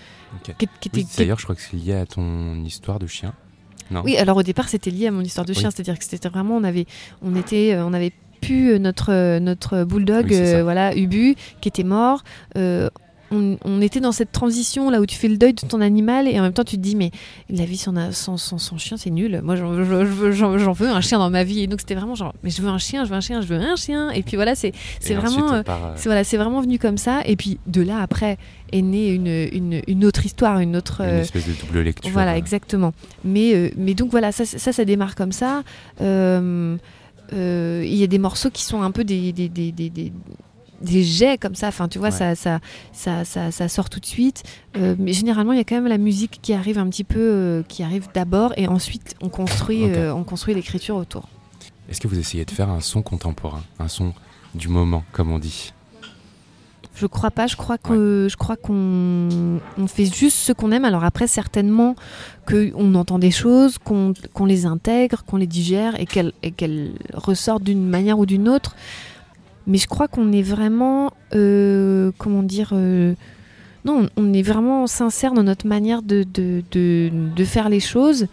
D'ailleurs, 1.16 1.38
je 1.38 1.44
crois 1.44 1.56
que 1.56 1.62
c'est 1.62 1.76
lié 1.76 1.94
à 1.94 2.06
ton 2.06 2.62
histoire 2.64 2.98
de 2.98 3.06
chien. 3.06 3.34
Non? 3.90 4.02
Oui, 4.04 4.16
alors 4.16 4.36
au 4.36 4.42
départ, 4.44 4.68
c'était 4.68 4.90
lié 4.90 5.08
à 5.08 5.10
mon 5.10 5.22
histoire 5.22 5.44
de 5.44 5.52
chien. 5.52 5.70
C'est-à-dire 5.70 5.98
que 5.98 6.04
c'était 6.04 6.28
vraiment, 6.28 6.56
on 6.56 6.64
avait, 6.64 6.86
on 7.22 7.34
était, 7.34 7.74
euh, 7.74 7.84
on 7.84 7.92
avait 7.92 8.12
pu 8.40 8.78
notre, 8.80 9.38
notre 9.38 9.84
bulldog, 9.84 10.32
euh, 10.32 10.62
voilà, 10.62 10.94
Ubu, 10.96 11.36
qui 11.60 11.68
était 11.68 11.84
mort. 11.84 12.22
Euh, 12.56 12.88
on, 13.30 13.80
était 13.80 14.00
dans 14.00 14.12
cette 14.12 14.32
transition 14.32 14.90
là 14.90 15.00
où 15.00 15.06
tu 15.06 15.16
fais 15.16 15.28
le 15.28 15.36
deuil 15.36 15.54
de 15.54 15.60
ton 15.60 15.80
animal 15.80 16.26
et 16.26 16.38
en 16.38 16.42
même 16.42 16.52
temps 16.52 16.64
tu 16.64 16.76
te 16.76 16.80
dis 16.80 16.96
mais 16.96 17.10
la 17.48 17.64
vie 17.64 17.76
sans, 17.76 17.94
sans, 18.12 18.36
son 18.36 18.78
chien 18.78 18.96
c'est 18.96 19.10
nul. 19.10 19.40
Moi 19.42 19.56
j'en 19.56 19.70
veux 19.70 20.88
un 20.88 21.00
chien 21.00 21.18
dans 21.18 21.30
ma 21.30 21.44
vie. 21.44 21.60
Et 21.60 21.66
donc 21.66 21.80
c'était 21.80 21.94
vraiment 21.94 22.14
genre 22.14 22.34
mais 22.42 22.50
je 22.50 22.60
veux 22.60 22.68
un 22.68 22.78
chien 22.78 23.04
je 23.04 23.10
veux 23.10 23.16
un 23.16 23.20
chien 23.20 23.40
je 23.40 23.46
veux 23.46 23.56
un 23.56 23.76
chien. 23.76 24.10
Et 24.10 24.22
puis 24.22 24.36
voilà 24.36 24.54
c'est 24.54 24.72
c'est 24.98 25.14
vraiment 25.14 25.52
euh, 25.52 25.62
voilà 26.04 26.24
c'est 26.24 26.36
vraiment 26.36 26.60
venu 26.60 26.78
comme 26.78 26.98
ça. 26.98 27.20
Et 27.24 27.36
puis 27.36 27.58
de 27.66 27.82
là 27.82 28.00
après 28.00 28.36
est 28.72 28.82
née 28.82 29.14
une, 29.14 29.26
une, 29.26 29.82
une 29.86 30.04
autre 30.04 30.24
histoire 30.26 30.58
une 30.58 30.76
autre 30.76 31.02
une 31.02 31.20
espèce 31.20 31.46
de 31.46 31.52
double 31.52 31.80
lecture 31.80 32.10
voilà 32.12 32.36
exactement. 32.36 32.92
Mais 33.24 33.72
mais 33.76 33.94
donc 33.94 34.10
voilà 34.10 34.32
ça 34.32 34.44
ça, 34.44 34.72
ça 34.72 34.84
démarre 34.84 35.14
comme 35.14 35.32
ça. 35.32 35.62
Euh, 36.00 36.76
il 37.32 37.94
y 37.94 38.02
a 38.02 38.06
des 38.06 38.18
morceaux 38.18 38.50
qui 38.50 38.62
sont 38.62 38.82
un 38.82 38.90
peu 38.90 39.04
des, 39.04 39.32
des, 39.32 39.48
des, 39.48 39.72
des, 39.72 39.90
des 40.80 41.02
jets 41.02 41.38
comme 41.38 41.54
ça. 41.54 41.68
Enfin, 41.68 41.88
tu 41.88 41.98
vois, 41.98 42.10
ça, 42.10 42.34
ça, 42.34 42.60
ça, 42.92 43.24
ça, 43.24 43.68
sort 43.68 43.90
tout 43.90 44.00
de 44.00 44.06
suite. 44.06 44.42
Euh, 44.76 44.94
mais 44.98 45.12
généralement, 45.12 45.52
il 45.52 45.58
y 45.58 45.60
a 45.60 45.64
quand 45.64 45.76
même 45.76 45.88
la 45.88 45.98
musique 45.98 46.38
qui 46.42 46.52
arrive 46.52 46.78
un 46.78 46.88
petit 46.88 47.04
peu, 47.04 47.18
euh, 47.18 47.62
qui 47.62 47.82
arrive 47.82 48.08
d'abord, 48.14 48.52
et 48.56 48.66
ensuite 48.68 49.16
on 49.20 49.28
construit, 49.28 49.84
on 49.84 50.24
construit 50.24 50.54
l'écriture 50.54 50.96
autour. 50.96 51.28
Est-ce 51.88 52.00
que 52.00 52.08
vous 52.08 52.18
essayez 52.18 52.44
de 52.44 52.50
faire 52.50 52.70
un 52.70 52.80
son 52.80 53.02
contemporain, 53.02 53.62
un 53.78 53.88
son 53.88 54.12
du 54.54 54.68
moment, 54.68 55.04
comme 55.12 55.32
on 55.32 55.38
dit? 55.38 55.72
Je 57.00 57.06
crois 57.06 57.30
pas. 57.30 57.46
Je 57.46 57.56
crois 57.56 57.78
que 57.78 58.28
je 58.30 58.36
crois 58.36 58.56
qu'on 58.56 59.28
on 59.78 59.86
fait 59.86 60.04
juste 60.04 60.36
ce 60.36 60.52
qu'on 60.52 60.70
aime. 60.70 60.84
Alors 60.84 61.04
après, 61.04 61.26
certainement 61.26 61.96
qu'on 62.46 62.94
entend 62.94 63.18
des 63.18 63.30
choses, 63.30 63.78
qu'on 63.78 64.14
les 64.44 64.66
intègre, 64.66 65.24
qu'on 65.24 65.38
les 65.38 65.46
digère 65.46 65.98
et 65.98 66.06
qu'elles 66.06 66.92
ressortent 67.14 67.62
d'une 67.64 67.88
manière 67.88 68.18
ou 68.18 68.26
d'une 68.26 68.48
autre. 68.48 68.76
Mais 69.66 69.78
je 69.78 69.86
crois 69.86 70.08
qu'on 70.08 70.32
est 70.32 70.42
vraiment, 70.42 71.12
euh, 71.34 72.10
comment 72.18 72.42
dire, 72.42 72.70
euh, 72.72 73.14
non, 73.84 74.08
on 74.16 74.32
est 74.32 74.42
vraiment 74.42 74.86
sincère 74.86 75.32
dans 75.32 75.42
notre 75.42 75.66
manière 75.66 76.02
de, 76.02 76.24
de, 76.24 76.62
de, 76.72 77.44
faire 77.44 77.68
les 77.68 77.80
choses. 77.80 78.26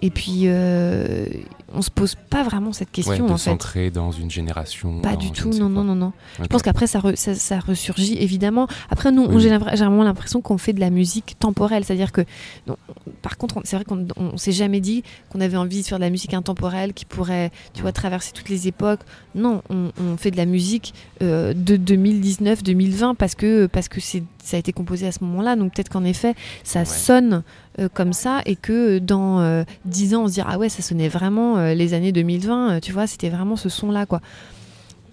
Et 0.00 0.10
puis, 0.10 0.42
euh, 0.46 1.26
on 1.72 1.82
se 1.82 1.90
pose 1.90 2.16
pas 2.30 2.42
vraiment 2.42 2.72
cette 2.72 2.90
question 2.90 3.12
ouais, 3.12 3.18
de 3.18 3.24
en 3.24 3.36
fait. 3.36 3.90
dans 3.90 4.10
une 4.12 4.30
génération. 4.30 5.00
Pas 5.00 5.12
dans 5.12 5.18
du 5.18 5.30
tout, 5.30 5.50
non, 5.50 5.68
non, 5.68 5.84
non, 5.84 5.94
non. 5.94 6.12
Je 6.40 6.46
pense 6.46 6.62
qu'après, 6.62 6.86
ça, 6.86 6.98
re- 7.00 7.16
ça, 7.16 7.34
ça 7.34 7.58
ressurgit 7.60 8.16
évidemment. 8.18 8.66
Après, 8.90 9.12
nous, 9.12 9.22
on- 9.22 9.34
Oui. 9.36 9.42
j'ai 9.42 9.56
vraiment 9.56 10.02
l'impression 10.02 10.40
qu'on 10.40 10.58
fait 10.58 10.72
de 10.72 10.80
la 10.80 10.90
musique 10.90 11.36
temporelle. 11.38 11.84
C'est-à-dire 11.84 12.12
que, 12.12 12.22
non, 12.66 12.76
par 13.22 13.36
contre, 13.38 13.58
on- 13.58 13.62
c'est 13.64 13.76
vrai 13.76 13.84
qu'on 13.84 14.06
on 14.16 14.36
s'est 14.36 14.52
jamais 14.52 14.80
dit 14.80 15.02
qu'on 15.30 15.40
avait 15.40 15.56
envie 15.56 15.82
de 15.82 15.86
faire 15.86 15.98
de 15.98 16.04
la 16.04 16.10
musique 16.10 16.34
intemporelle 16.34 16.92
qui 16.92 17.04
pourrait, 17.04 17.50
tu 17.72 17.82
vois, 17.82 17.92
traverser 17.92 18.32
toutes 18.32 18.48
les 18.48 18.66
époques. 18.68 19.00
Non, 19.34 19.62
on, 19.70 19.90
on 20.02 20.16
fait 20.16 20.30
de 20.32 20.36
la 20.36 20.46
musique 20.46 20.92
euh, 21.22 21.54
de 21.54 21.76
2019-2020 21.76 23.14
parce 23.14 23.34
que, 23.34 23.66
parce 23.66 23.88
que 23.88 24.00
c'est- 24.00 24.22
ça 24.42 24.56
a 24.56 24.60
été 24.60 24.72
composé 24.72 25.06
à 25.06 25.12
ce 25.12 25.22
moment-là. 25.24 25.56
Donc 25.56 25.74
peut-être 25.74 25.88
qu'en 25.90 26.04
effet, 26.04 26.34
ça 26.64 26.80
Ouais. 26.80 26.84
sonne 26.84 27.42
euh, 27.80 27.88
comme 27.92 28.12
ça 28.12 28.42
et 28.46 28.56
que 28.56 28.98
dans 28.98 29.40
euh, 29.40 29.64
10 29.84 30.14
ans, 30.14 30.24
on 30.24 30.28
se 30.28 30.34
dira, 30.34 30.50
ah 30.52 30.58
ouais, 30.58 30.68
ça 30.68 30.82
sonnait 30.82 31.08
vraiment 31.08 31.56
euh, 31.58 31.74
les 31.74 31.94
années 31.94 32.12
2020. 32.12 32.70
euh, 32.70 32.80
tu 32.80 32.92
vois, 32.92 33.06
c'était 33.06 33.30
vraiment 33.30 33.56
ce 33.56 33.68
son-là, 33.68 34.06
quoi. 34.06 34.20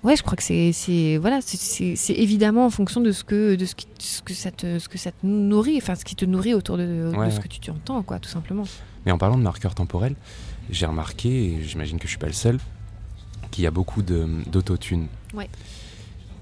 Ouais, 0.04 0.16
je 0.16 0.22
crois 0.24 0.36
que 0.38 0.44
c'est, 0.44 1.18
voilà, 1.20 1.40
c'est- 1.42 1.96
évidemment 2.14 2.66
en 2.66 2.70
fonction 2.70 3.02
de 3.02 3.12
ce 3.12 3.24
que 3.24 3.56
de 3.56 3.66
ce, 3.66 3.74
qui, 3.76 3.88
ce 4.00 4.22
que 4.22 4.34
ça 4.34 4.52
te 4.52 4.78
ce 4.80 4.88
que 4.88 4.98
ça 4.98 5.12
te 5.12 5.26
nourrit, 5.26 5.78
enfin 5.82 5.96
ce 5.96 6.06
qui 6.06 6.16
te 6.16 6.24
nourrit 6.24 6.54
autour 6.54 6.78
de, 6.78 7.12
ce 7.32 7.40
que 7.40 7.48
tu, 7.48 7.60
tu 7.60 7.72
entends, 7.72 8.04
quoi, 8.04 8.20
tout 8.20 8.30
simplement. 8.30 8.64
Mais 9.06 9.12
en 9.12 9.18
parlant 9.18 9.38
de 9.38 9.44
marqueurs 9.44 9.74
temporels, 9.76 10.16
j'ai 10.70 10.86
remarqué, 10.86 11.30
et 11.56 11.64
j'imagine 11.64 11.98
que 11.98 12.04
je 12.06 12.10
suis 12.10 12.20
pas 12.20 12.28
le 12.28 12.34
seul, 12.34 12.60
qu'il 13.52 13.64
y 13.64 13.68
a 13.68 13.72
beaucoup 13.72 14.02
d'autotune. 14.02 15.08
Ouais. 15.34 15.50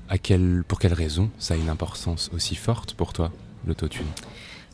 À 0.09 0.17
quelle, 0.19 0.63
pour 0.67 0.77
quelle 0.79 0.93
raison 0.93 1.29
ça 1.39 1.53
a 1.55 1.57
une 1.57 1.69
importance 1.69 2.29
aussi 2.35 2.55
forte 2.55 2.93
pour 2.93 3.13
toi, 3.13 3.31
l'autotune? 3.65 4.05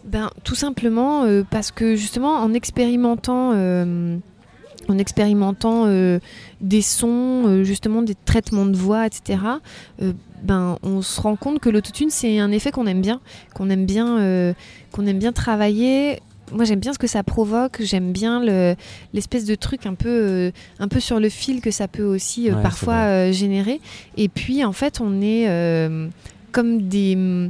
Ben 0.06 0.30
tout 0.44 0.56
simplement 0.56 1.24
euh, 1.26 1.44
parce 1.50 1.72
que 1.72 1.96
justement 1.96 2.36
en 2.36 2.54
expérimentant 2.54 3.52
euh, 3.54 4.18
en 4.88 4.98
expérimentant 4.98 5.84
euh, 5.86 6.20
des 6.60 6.82
sons, 6.82 7.64
justement 7.64 8.02
des 8.02 8.16
traitements 8.26 8.66
de 8.66 8.76
voix, 8.76 9.06
etc. 9.06 9.38
ben 10.44 10.78
on 10.82 11.02
se 11.04 11.22
rend 11.22 11.36
compte 11.36 11.60
que 11.60 11.70
l'autotune 11.70 12.10
c'est 12.10 12.40
un 12.40 12.52
effet 12.52 12.72
qu'on 12.72 12.88
aime 12.88 13.02
bien, 13.02 13.22
qu'on 13.54 13.70
aime 13.70 13.86
bien, 13.86 14.54
qu'on 14.92 15.06
aime 15.06 15.20
bien 15.20 15.32
travailler. 15.32 16.20
Moi 16.52 16.66
j'aime 16.66 16.80
bien 16.80 16.92
ce 16.94 17.00
que 17.00 17.08
ça 17.08 17.24
provoque, 17.24 17.78
j'aime 17.82 18.12
bien 18.12 18.44
le- 18.44 18.76
l'espèce 19.14 19.46
de 19.46 19.56
truc 19.56 19.86
un 19.86 19.94
peu, 19.94 20.10
euh, 20.10 20.52
un 20.80 20.88
peu 20.90 21.00
sur 21.00 21.20
le 21.22 21.30
fil 21.30 21.62
que 21.62 21.72
ça 21.72 21.88
peut 21.88 22.04
aussi 22.04 22.50
euh, 22.50 22.56
Ouais, 22.56 22.62
parfois 22.64 22.96
euh, 23.06 23.32
générer. 23.32 23.80
Et 24.18 24.28
puis 24.28 24.66
en 24.66 24.74
fait 24.74 25.00
on 25.00 25.22
est 25.22 25.48
comme 26.52 26.82
des 26.90 27.50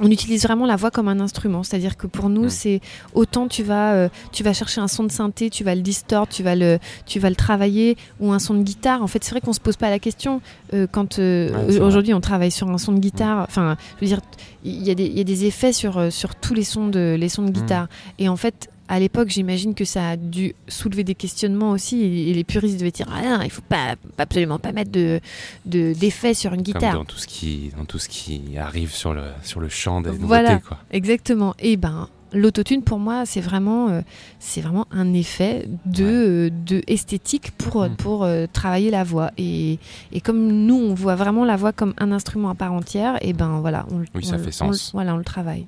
on 0.00 0.10
utilise 0.10 0.42
vraiment 0.42 0.66
la 0.66 0.76
voix 0.76 0.90
comme 0.90 1.08
un 1.08 1.20
instrument, 1.20 1.62
c'est-à-dire 1.62 1.96
que 1.96 2.06
pour 2.06 2.28
nous, 2.28 2.48
c'est 2.48 2.80
autant 3.14 3.48
tu 3.48 3.62
vas, 3.62 3.92
euh, 3.92 4.08
tu 4.32 4.42
vas 4.42 4.52
chercher 4.52 4.80
un 4.80 4.88
son 4.88 5.04
de 5.04 5.12
synthé, 5.12 5.50
tu 5.50 5.62
vas 5.62 5.74
le 5.74 5.82
distort, 5.82 6.26
tu 6.28 6.42
vas 6.42 6.56
le, 6.56 6.78
tu 7.06 7.18
vas 7.18 7.28
le 7.30 7.36
travailler, 7.36 7.96
ou 8.18 8.32
un 8.32 8.38
son 8.38 8.54
de 8.54 8.62
guitare. 8.62 9.02
En 9.02 9.06
fait, 9.06 9.22
c'est 9.22 9.30
vrai 9.32 9.40
qu'on 9.40 9.52
se 9.52 9.60
pose 9.60 9.76
pas 9.76 9.90
la 9.90 9.98
question 9.98 10.40
euh, 10.74 10.86
quand 10.90 11.18
euh, 11.18 11.50
Ouais, 11.68 11.80
aujourd'hui 11.80 12.14
on 12.14 12.20
travaille 12.20 12.50
sur 12.50 12.68
un 12.68 12.78
son 12.78 12.92
de 12.92 12.98
guitare. 12.98 13.44
Enfin, 13.48 13.76
je 13.96 14.00
veux 14.00 14.06
dire, 14.06 14.20
il 14.64 14.82
y, 14.82 14.90
a 14.90 14.94
des- 14.94 15.06
il 15.06 15.16
y 15.16 15.20
a 15.20 15.24
des 15.24 15.44
effets 15.44 15.72
sur, 15.72 16.12
sur 16.12 16.34
tous 16.34 16.54
les 16.54 16.64
sons 16.64 16.88
de, 16.88 17.16
les 17.18 17.28
sons 17.28 17.42
de 17.42 17.50
guitare. 17.50 17.88
Et 18.18 18.28
en 18.28 18.36
fait, 18.36 18.68
à 18.90 18.98
l'époque, 19.00 19.28
j'imagine 19.30 19.74
que 19.74 19.84
ça 19.86 20.10
a 20.10 20.16
dû 20.16 20.54
soulever 20.68 21.04
des 21.04 21.14
questionnements 21.14 21.70
aussi, 21.70 22.00
et, 22.02 22.30
et 22.30 22.34
les 22.34 22.44
puristes 22.44 22.78
devaient 22.78 22.90
dire 22.90 23.06
ah 23.10 23.22
non, 23.38 23.42
il 23.42 23.50
faut 23.50 23.62
pas, 23.62 23.94
absolument 24.18 24.58
pas 24.58 24.72
mettre 24.72 24.90
de, 24.90 25.20
de 25.64 25.94
d'effets 25.94 26.34
sur 26.34 26.52
une 26.52 26.62
Comme 26.64 26.74
guitare. 26.74 26.94
dans 26.94 27.04
tout 27.04 27.16
ce 27.18 27.26
qui, 27.26 27.70
dans 27.78 27.84
tout 27.86 27.98
ce 27.98 28.08
qui 28.08 28.58
arrive 28.58 28.92
sur 28.92 29.14
le, 29.14 29.22
sur 29.42 29.60
le 29.60 29.68
champ 29.68 30.00
des 30.02 30.10
Voilà. 30.10 30.50
nouveautés, 30.54 30.66
quoi. 30.68 30.78
Exactement. 30.90 31.54
Et 31.60 31.76
ben 31.76 32.08
l'autotune 32.32 32.82
pour 32.84 33.00
moi 33.00 33.26
c'est 33.26 33.40
vraiment 33.40 33.88
euh, 33.88 34.02
c'est 34.38 34.60
vraiment 34.60 34.86
un 34.92 35.12
effet 35.14 35.66
de 35.84 36.04
euh, 36.04 36.50
de 36.64 36.80
esthétique 36.86 37.50
pour 37.58 37.82
Mm. 37.84 37.96
pour 37.96 38.22
euh, 38.22 38.46
travailler 38.52 38.92
la 38.92 39.02
voix 39.02 39.32
et, 39.36 39.80
et 40.12 40.20
comme 40.20 40.46
nous 40.46 40.76
on 40.76 40.94
voit 40.94 41.16
vraiment 41.16 41.44
la 41.44 41.56
voix 41.56 41.72
comme 41.72 41.92
un 41.98 42.12
instrument 42.12 42.48
à 42.50 42.54
part 42.54 42.72
entière 42.72 43.18
et 43.20 43.32
ben 43.32 43.58
voilà 43.60 43.84
on, 43.90 43.98
Oui, 43.98 44.06
on 44.14 44.22
ça 44.22 44.38
fait 44.38 44.46
on 44.62 44.72
sens. 44.72 44.92
voilà 44.92 45.14
on 45.14 45.16
le 45.16 45.24
travaille. 45.24 45.66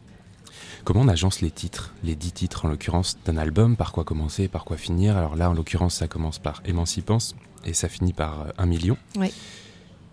Comment 0.84 1.02
on 1.02 1.08
agence 1.08 1.40
les 1.40 1.50
titres 1.50 1.92
Les 2.02 2.16
dix 2.16 2.32
titres, 2.32 2.64
en 2.64 2.68
l'occurrence, 2.68 3.16
d'un 3.24 3.36
album, 3.36 3.76
par 3.76 3.92
quoi 3.92 4.02
commencer, 4.04 4.48
par 4.48 4.64
quoi 4.64 4.76
finir? 4.76 5.16
Alors 5.16 5.36
là, 5.36 5.48
en 5.50 5.54
l'occurrence, 5.54 5.94
ça 5.94 6.08
commence 6.08 6.38
par 6.40 6.60
Émancipance 6.66 7.36
et 7.64 7.72
ça 7.72 7.88
finit 7.88 8.12
par 8.12 8.40
euh, 8.42 8.44
Un 8.58 8.66
million. 8.66 8.96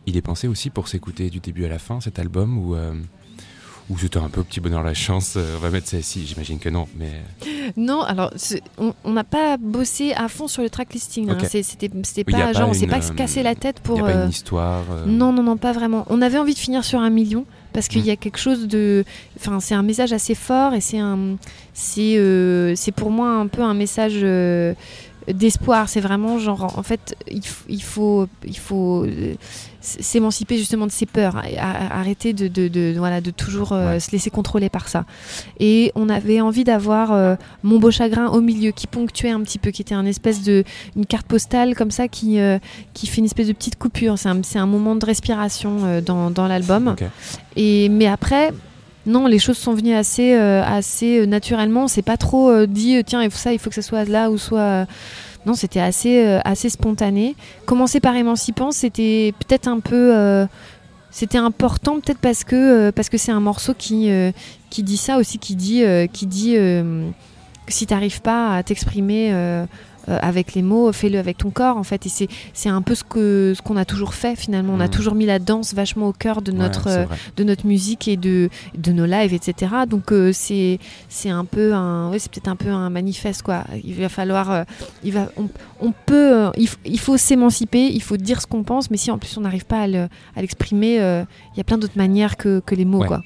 Il 0.05 0.15
est 0.15 0.21
pensé 0.21 0.47
aussi 0.47 0.69
pour 0.69 0.88
s'écouter 0.88 1.29
du 1.29 1.39
début 1.39 1.65
à 1.65 1.69
la 1.69 1.79
fin, 1.79 1.99
cet 2.01 2.19
album, 2.19 2.57
ou, 2.57 2.75
euh, 2.75 2.93
c'était 3.97 4.17
un 4.19 4.29
peu 4.29 4.43
petit 4.43 4.59
bonheur 4.59 4.83
la 4.83 4.93
chance 4.93 5.33
euh, 5.35 5.55
On 5.57 5.59
va 5.59 5.71
mettre 5.71 5.88
ça 5.88 5.97
ici, 5.97 6.23
j'imagine 6.27 6.59
que 6.59 6.69
non, 6.69 6.88
mais 6.97 7.09
Non, 7.75 8.01
alors 8.03 8.31
on 8.77 9.11
n'a 9.11 9.23
pas 9.23 9.57
bossé 9.57 10.13
à 10.13 10.27
fond 10.27 10.47
sur 10.47 10.61
le 10.61 10.69
track 10.69 10.93
listing. 10.93 11.29
hein. 11.31 11.38
Ok. 11.41 11.47
C'est- 11.49 11.63
C'était 11.63 11.89
Oui, 12.27 12.31
pas 12.31 12.53
genre 12.53 12.69
on 12.69 12.73
s'est 12.73 12.85
pas 12.85 12.99
cassé 12.99 13.41
la 13.41 13.55
tête 13.55 13.77
il 13.79 13.88
pour 13.88 13.95
n'y 13.95 14.01
a 14.01 14.13
pas 14.13 14.23
une 14.25 14.29
histoire. 14.29 14.83
euh, 14.91 15.05
Non, 15.07 15.33
non, 15.33 15.41
non, 15.41 15.57
pas 15.57 15.71
vraiment. 15.71 16.05
On 16.09 16.21
avait 16.21 16.38
envie 16.38 16.53
de 16.53 16.59
finir 16.59 16.83
sur 16.85 16.99
un 16.99 17.09
million 17.09 17.45
parce 17.73 17.88
qu'il 17.88 18.01
Mm. 18.01 18.05
y 18.05 18.11
a 18.11 18.15
quelque 18.15 18.38
chose 18.39 18.67
de. 18.67 19.03
Enfin, 19.38 19.59
c'est 19.59 19.75
un 19.75 19.83
message 19.83 20.13
assez 20.13 20.35
fort 20.35 20.73
et 20.73 20.81
c'est 20.81 20.99
un. 20.99 21.38
C'est 21.73 22.17
euh, 22.17 22.75
c'est 22.75 22.91
pour 22.91 23.09
moi 23.11 23.29
un 23.31 23.47
peu 23.47 23.61
un 23.61 23.73
message 23.73 24.19
euh, 24.23 24.73
d'espoir. 25.33 25.89
C'est 25.89 26.01
vraiment 26.01 26.39
genre, 26.39 26.77
en 26.77 26.83
fait, 26.83 27.15
il, 27.29 27.41
il 27.67 27.83
faut, 27.83 28.27
il 28.45 28.57
faut 28.57 29.03
euh, 29.05 29.36
s'émanciper 29.81 30.57
justement 30.57 30.86
de 30.88 30.91
ses 30.91 31.05
peurs, 31.05 31.38
a- 31.38 31.98
arrêter 32.00 32.33
de, 32.33 32.48
de, 32.48 32.67
de- 32.67 32.95
voilà, 32.98 33.21
de 33.21 33.31
toujours 33.31 33.71
euh, 33.71 33.93
Ouais. 33.93 34.00
se 34.00 34.12
laisser 34.12 34.29
contrôler 34.29 34.69
par 34.69 34.88
ça. 34.88 35.05
Et 35.59 35.91
on 35.95 36.09
avait 36.09 36.41
envie 36.41 36.63
d'avoir 36.63 37.12
euh, 37.12 37.36
mon 37.63 37.79
beau 37.79 37.91
chagrin 37.91 38.27
au 38.27 38.41
milieu 38.41 38.71
qui 38.71 38.88
ponctuait 38.88 39.29
un 39.31 39.41
petit 39.41 39.57
peu, 39.59 39.71
qui 39.71 39.81
était 39.81 39.95
un 39.95 40.05
espèce 40.05 40.43
de 40.43 40.63
une 40.95 41.05
carte 41.05 41.27
postale 41.27 41.75
comme 41.75 41.91
ça 41.91 42.07
qui 42.07 42.39
euh, 42.39 42.59
qui 42.93 43.07
fait 43.07 43.19
une 43.19 43.25
espèce 43.25 43.48
de 43.48 43.53
petite 43.53 43.77
coupure. 43.77 44.17
C'est 44.17 44.29
un, 44.29 44.41
un 44.55 44.65
moment 44.65 44.95
de 44.95 45.05
respiration 45.05 46.01
dans, 46.05 46.29
dans 46.31 46.48
l'album. 46.48 46.95
Et 47.55 47.89
mais 47.89 48.07
après. 48.07 48.51
Non, 49.10 49.25
les 49.25 49.39
choses 49.39 49.58
sont 49.58 49.74
venues 49.74 49.96
assez, 49.96 50.36
euh, 50.36 50.62
assez 50.63 51.22
euh, 51.22 51.25
naturellement. 51.25 51.88
C'est 51.88 52.04
pas 52.04 52.16
trop 52.16 52.51
euh, 52.51 52.68
dit, 52.68 53.04
tiens, 53.04 53.24
il 53.24 53.32
faut 53.32 53.39
ça, 53.39 53.51
il 53.51 53.58
faut 53.58 53.70
que 53.70 53.75
ça 53.75 53.82
soit 53.82 54.06
là 54.06 54.30
ou 54.30 54.38
soit. 54.38 54.86
Non, 55.46 55.56
c'était 55.56 55.80
assez, 55.80 56.39
assez 56.46 56.70
spontané. 56.70 57.36
Commencer 57.66 58.00
par 58.00 58.16
Émancipant, 58.16 58.72
c'était 58.72 59.34
peut-être 59.39 59.68
un 59.68 59.80
peu. 59.80 60.48
C'était 61.12 61.38
important, 61.38 62.00
peut-être 62.00 62.20
parce 62.20 62.44
que 62.44 63.18
c'est 63.18 63.32
un 63.32 63.39
morceau 63.39 63.74
qui, 63.74 64.12
qui 64.70 64.84
dit 64.84 64.98
ça 64.98 65.18
aussi, 65.18 65.39
qui 65.39 65.56
dit, 65.56 65.84
euh, 65.84 66.08
qui 66.08 66.28
dit 66.28 66.58
si 67.68 67.88
t'arrives 67.88 68.22
pas 68.22 68.54
à 68.56 68.63
t'exprimer 68.63 69.34
avec 70.08 70.53
les 70.56 70.62
mots, 70.62 70.91
fais-le 70.91 71.20
avec 71.20 71.38
ton 71.38 71.50
corps 71.51 71.77
en 71.77 71.84
fait. 71.84 72.06
Et 72.06 72.10
c'est 72.53 72.70
un 72.70 72.82
peu 72.82 72.96
ce 72.96 73.03
que 73.03 73.53
ce 73.56 73.62
qu'on 73.62 73.77
a 73.77 73.86
toujours 73.86 74.13
fait 74.13 74.36
finalement. 74.36 74.74
On 74.74 74.79
a 74.79 74.86
Mhm. 74.86 74.89
toujours 74.91 75.15
mis 75.15 75.25
la 75.25 75.39
danse 75.39 75.74
vachement 75.74 76.08
au 76.08 76.13
cœur 76.13 76.41
de 76.41 76.51
notre 76.51 76.88
euh, 76.88 77.06
de 77.38 77.44
notre 77.44 77.65
musique 77.68 78.08
et 78.08 78.18
de, 78.18 78.50
de 78.77 78.91
nos 78.91 79.06
lives, 79.06 79.34
etc. 79.34 79.72
Donc 79.88 80.12
euh, 80.12 80.32
c'est 80.34 80.79
c'est 81.10 81.29
un 81.29 81.46
peu 81.46 81.74
un, 81.74 82.10
ouais, 82.12 82.20
c'est 82.20 82.32
peut-être 82.32 82.48
un 82.48 82.56
peu 82.56 82.70
un 82.70 82.89
manifeste 82.89 83.41
quoi. 83.44 83.63
Il 83.84 83.94
va 83.96 84.10
falloir, 84.10 84.51
euh, 84.51 84.63
il 85.03 85.13
va, 85.13 85.29
on, 85.38 85.48
on 85.82 85.91
peut, 86.06 86.34
euh, 86.48 86.50
il, 86.58 86.68
il 86.86 87.00
faut 87.00 87.18
s'émanciper, 87.18 87.88
il 87.88 88.01
faut 88.01 88.18
dire 88.18 88.41
ce 88.41 88.48
qu'on 88.48 88.63
pense, 88.63 88.89
mais 88.91 88.98
si 88.98 89.12
en 89.12 89.18
plus 89.18 89.38
on 89.38 89.41
n'arrive 89.41 89.65
pas 89.65 89.82
à 89.82 89.88
le- 89.88 90.08
à 90.36 90.41
l'exprimer, 90.41 91.00
euh, 91.00 91.24
il 91.53 91.58
y 91.58 91.62
a 91.62 91.63
plein 91.63 91.77
d'autres 91.77 91.98
manières 91.98 92.38
que, 92.38 92.62
que 92.65 92.74
les 92.75 92.86
mots 92.86 93.00
Ouais. 93.01 93.08
quoi. 93.08 93.22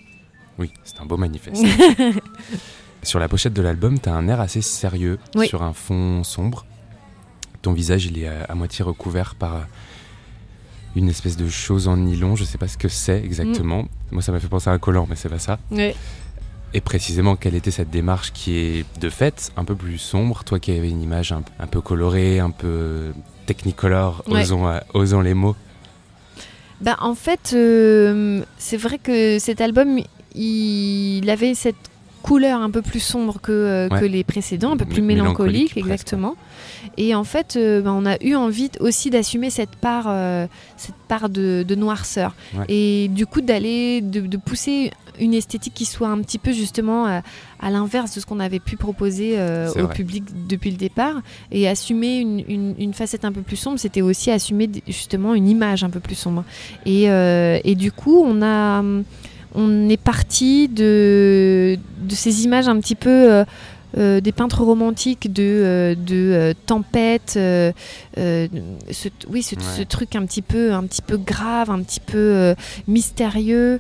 Oui, 0.60 0.70
c'est 0.84 1.00
un 1.02 1.06
beau 1.06 1.18
manifeste. 1.18 1.64
sur 3.04 3.20
la 3.20 3.28
pochette 3.28 3.54
de 3.54 3.62
l'album, 3.62 4.00
tu 4.00 4.10
as 4.10 4.14
un 4.14 4.28
air 4.28 4.40
assez 4.40 4.62
sérieux 4.62 5.20
Oui. 5.36 5.48
sur 5.48 5.62
un 5.64 5.74
fond 5.74 6.24
sombre. 6.24 6.66
Ton 7.62 7.74
visage, 7.74 8.06
il 8.06 8.20
est 8.22 8.28
à, 8.28 8.44
à 8.50 8.56
moitié 8.56 8.84
recouvert 8.84 9.36
par 9.36 9.56
euh, 9.56 9.60
une 10.96 11.10
espèce 11.10 11.38
de 11.38 11.48
chose 11.50 11.88
en 11.88 11.98
nylon. 11.98 12.36
Je 12.36 12.44
sais 12.44 12.58
pas 12.58 12.68
ce 12.68 12.78
que 12.78 12.90
c'est 12.90 13.24
exactement. 13.24 13.86
Moi, 14.12 14.22
ça 14.22 14.32
m'a 14.32 14.40
fait 14.40 14.48
penser 14.48 14.70
à 14.70 14.74
un 14.74 14.80
collant, 14.80 15.08
mais 15.10 15.16
c'est 15.16 15.30
pas 15.30 15.40
ça. 15.40 15.60
Et 16.76 16.82
précisément, 16.82 17.36
quelle 17.36 17.54
était 17.56 17.72
cette 17.72 17.90
démarche 17.92 18.32
qui 18.34 18.58
est 18.58 18.86
de 19.00 19.10
fait 19.10 19.52
un 19.58 19.64
peu 19.64 19.76
plus 19.76 19.98
sombre? 20.00 20.44
Toi 20.44 20.60
qui 20.60 20.72
avais 20.72 20.90
une 20.90 21.02
image 21.04 21.32
un, 21.32 21.44
un 21.60 21.68
peu 21.68 21.82
colorée, 21.82 22.40
un 22.40 22.50
peu 22.50 23.14
technicolore, 23.46 24.24
Ouais. 24.28 24.42
osons, 24.42 24.68
euh, 24.68 24.80
osons 24.94 25.22
les 25.22 25.34
mots. 25.36 25.56
Bah, 26.82 26.98
en 27.00 27.14
fait, 27.16 27.52
euh, 27.54 28.44
c'est 28.58 28.78
vrai 28.78 28.98
que 28.98 29.38
cet 29.40 29.62
album, 29.62 30.00
il 30.36 31.30
avait 31.30 31.54
cette 31.54 31.76
couleur 32.24 32.62
un 32.62 32.72
peu 32.72 32.82
plus 32.82 33.00
sombre 33.02 33.40
que, 33.40 33.52
euh, 33.52 33.90
Ouais. 33.90 34.00
que 34.00 34.06
les 34.06 34.24
précédents, 34.24 34.72
un 34.72 34.78
peu 34.78 34.86
M- 34.86 34.90
plus 34.90 35.02
mélancolique, 35.04 35.38
mélancolique, 35.40 35.72
presque, 35.74 35.88
exactement. 35.88 36.36
Et 36.98 37.14
en 37.14 37.24
fait, 37.24 37.56
euh, 37.56 37.82
bah, 37.82 37.94
on 37.94 38.06
a 38.06 38.16
eu 38.24 38.34
envie 38.36 38.72
aussi 38.80 39.10
d'assumer 39.12 39.50
cette 39.50 39.76
part, 39.76 40.06
euh, 40.08 40.48
cette 40.78 40.96
part 41.08 41.30
de, 41.30 41.64
de 41.68 41.76
noirceur. 41.76 42.34
Ouais. 42.58 42.66
Et 42.70 43.08
du 43.10 43.26
coup, 43.28 43.42
d'aller, 43.42 44.02
de, 44.02 44.22
de 44.22 44.38
pousser 44.38 44.92
une 45.20 45.34
esthétique 45.36 45.74
qui 45.76 45.86
soit 45.86 46.08
un 46.08 46.20
petit 46.22 46.40
peu 46.40 46.52
justement 46.54 47.06
à, 47.06 47.22
à 47.60 47.70
l'inverse 47.70 48.16
de 48.16 48.20
ce 48.20 48.26
qu'on 48.26 48.40
avait 48.40 48.60
pu 48.60 48.78
proposer 48.78 49.34
au 49.76 49.86
vrai. 49.86 49.94
public 49.94 50.24
depuis 50.48 50.72
le 50.72 50.78
départ. 50.78 51.22
Et 51.52 51.68
assumer 51.68 52.18
une, 52.18 52.44
une- 52.48 52.76
une 52.80 52.94
facette 52.96 53.24
un 53.24 53.32
peu 53.32 53.42
plus 53.42 53.58
sombre, 53.58 53.78
c'était 53.80 54.02
aussi 54.02 54.32
assumer 54.32 54.70
justement 54.88 55.36
une 55.36 55.48
image 55.48 55.84
un 55.84 55.90
peu 55.92 56.00
plus 56.00 56.16
sombre. 56.16 56.44
Et, 56.88 57.04
et 57.04 57.76
du 57.76 57.92
coup, 57.92 58.24
on 58.26 58.42
a, 58.42 58.82
on 59.56 59.90
est 59.90 59.98
parti 59.98 60.68
de, 60.68 61.78
de 62.00 62.16
ces 62.16 62.44
images 62.44 62.68
un 62.68 62.80
petit 62.80 62.96
peu, 62.96 63.44
euh, 63.98 64.22
des 64.22 64.32
peintres 64.32 64.64
romantiques 64.64 65.32
de, 65.32 65.96
de 66.00 66.54
tempête, 66.66 67.34
ce, 67.34 67.72
oui, 69.30 69.44
ce, 69.44 69.84
truc 69.84 70.16
un 70.16 70.26
petit 70.26 70.42
peu, 70.42 70.74
un 70.74 70.84
petit 70.84 71.02
peu 71.02 71.18
grave, 71.18 71.70
un 71.70 71.82
petit 71.84 72.00
peu 72.00 72.56
mystérieux 72.88 73.80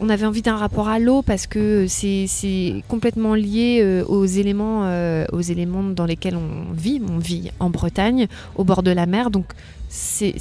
on 0.00 0.08
avait 0.08 0.26
envie 0.26 0.42
d'un 0.42 0.56
rapport 0.56 0.88
à 0.88 0.98
l'eau 0.98 1.22
parce 1.22 1.46
que 1.46 1.86
c'est 1.88 2.82
complètement 2.88 3.34
lié 3.34 3.80
euh, 3.82 4.04
aux, 4.04 4.26
éléments, 4.26 4.82
euh, 4.84 5.24
aux 5.32 5.40
éléments 5.40 5.82
dans 5.82 6.06
lesquels 6.06 6.36
on 6.36 6.72
vit. 6.72 7.00
On 7.08 7.18
vit 7.18 7.50
en 7.60 7.70
Bretagne, 7.70 8.26
au 8.56 8.64
bord 8.64 8.82
de 8.82 8.90
la 8.90 9.06
mer. 9.06 9.30
Donc, 9.30 9.46
ces, 9.88 10.34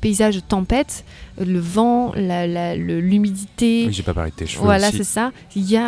paysages 0.00 0.36
de 0.36 0.40
tempête, 0.40 1.04
le 1.38 1.58
vent, 1.58 2.12
l'humidité. 2.14 3.84
Oui, 3.86 3.92
j'ai 3.92 4.02
pas 4.02 4.14
parlé 4.14 4.30
de 4.30 4.36
tes 4.36 4.46
cheveux. 4.46 4.64
Voilà, 4.64 4.90
c'est 4.90 5.04
ça. 5.04 5.32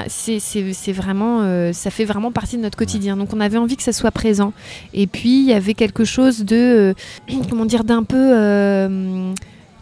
C'est 0.08 0.92
vraiment, 0.92 1.40
euh, 1.42 1.72
ça 1.72 1.90
fait 1.90 2.04
vraiment 2.04 2.32
partie 2.32 2.56
de 2.56 2.62
notre 2.62 2.76
quotidien. 2.76 3.16
Donc, 3.16 3.32
on 3.32 3.40
avait 3.40 3.58
envie 3.58 3.76
que 3.76 3.82
ça 3.82 3.92
soit 3.92 4.10
présent. 4.10 4.52
Et 4.92 5.06
puis, 5.06 5.40
il 5.40 5.46
y 5.46 5.54
avait 5.54 5.74
quelque 5.74 6.04
chose 6.04 6.44
de, 6.44 6.94
comment 7.48 7.64
dire, 7.64 7.84
d'un 7.84 8.02
peu 8.02 8.34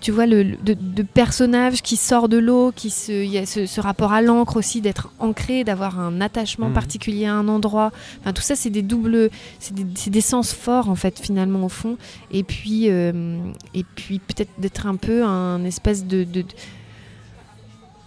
tu 0.01 0.13
vois, 0.13 0.27
le, 0.27 0.57
de, 0.63 1.03
personnage 1.03 1.83
qui 1.83 1.97
sort 1.97 2.29
de 2.29 2.39
l'eau, 2.39 2.73
qui 2.75 2.91
se, 2.91 3.13
il 3.13 3.31
y 3.31 3.39
a 3.39 3.47
ce, 3.47 3.81
rapport 3.81 4.13
à 4.13 4.23
l'encre 4.23 4.57
aussi, 4.57 4.81
d'être 4.81 5.11
ancré, 5.19 5.65
d'avoir 5.65 5.99
un 5.99 6.21
attachement 6.21 6.69
mhm. 6.69 6.75
particulier 6.75 7.27
à 7.27 7.35
un 7.35 7.49
endroit. 7.49 7.91
Enfin, 8.21 8.33
tout 8.33 8.43
ça, 8.43 8.57
c'est 8.57 8.71
des 8.71 8.83
doubles, 8.83 9.31
c'est 9.59 9.75
des, 9.75 9.85
des, 9.85 10.21
sens 10.21 10.53
forts 10.53 10.89
en 10.89 10.95
fait 10.95 11.19
finalement 11.19 11.65
au 11.65 11.69
fond. 11.69 11.97
Et 12.31 12.43
puis, 12.43 12.91
euh, 12.91 13.39
et 13.75 13.85
puis 13.95 14.19
peut-être 14.19 14.51
d'être 14.59 14.87
un 14.87 14.97
peu 14.97 15.25
un 15.25 15.65
espèce 15.65 16.05
de, 16.05 16.25
de 16.25 16.45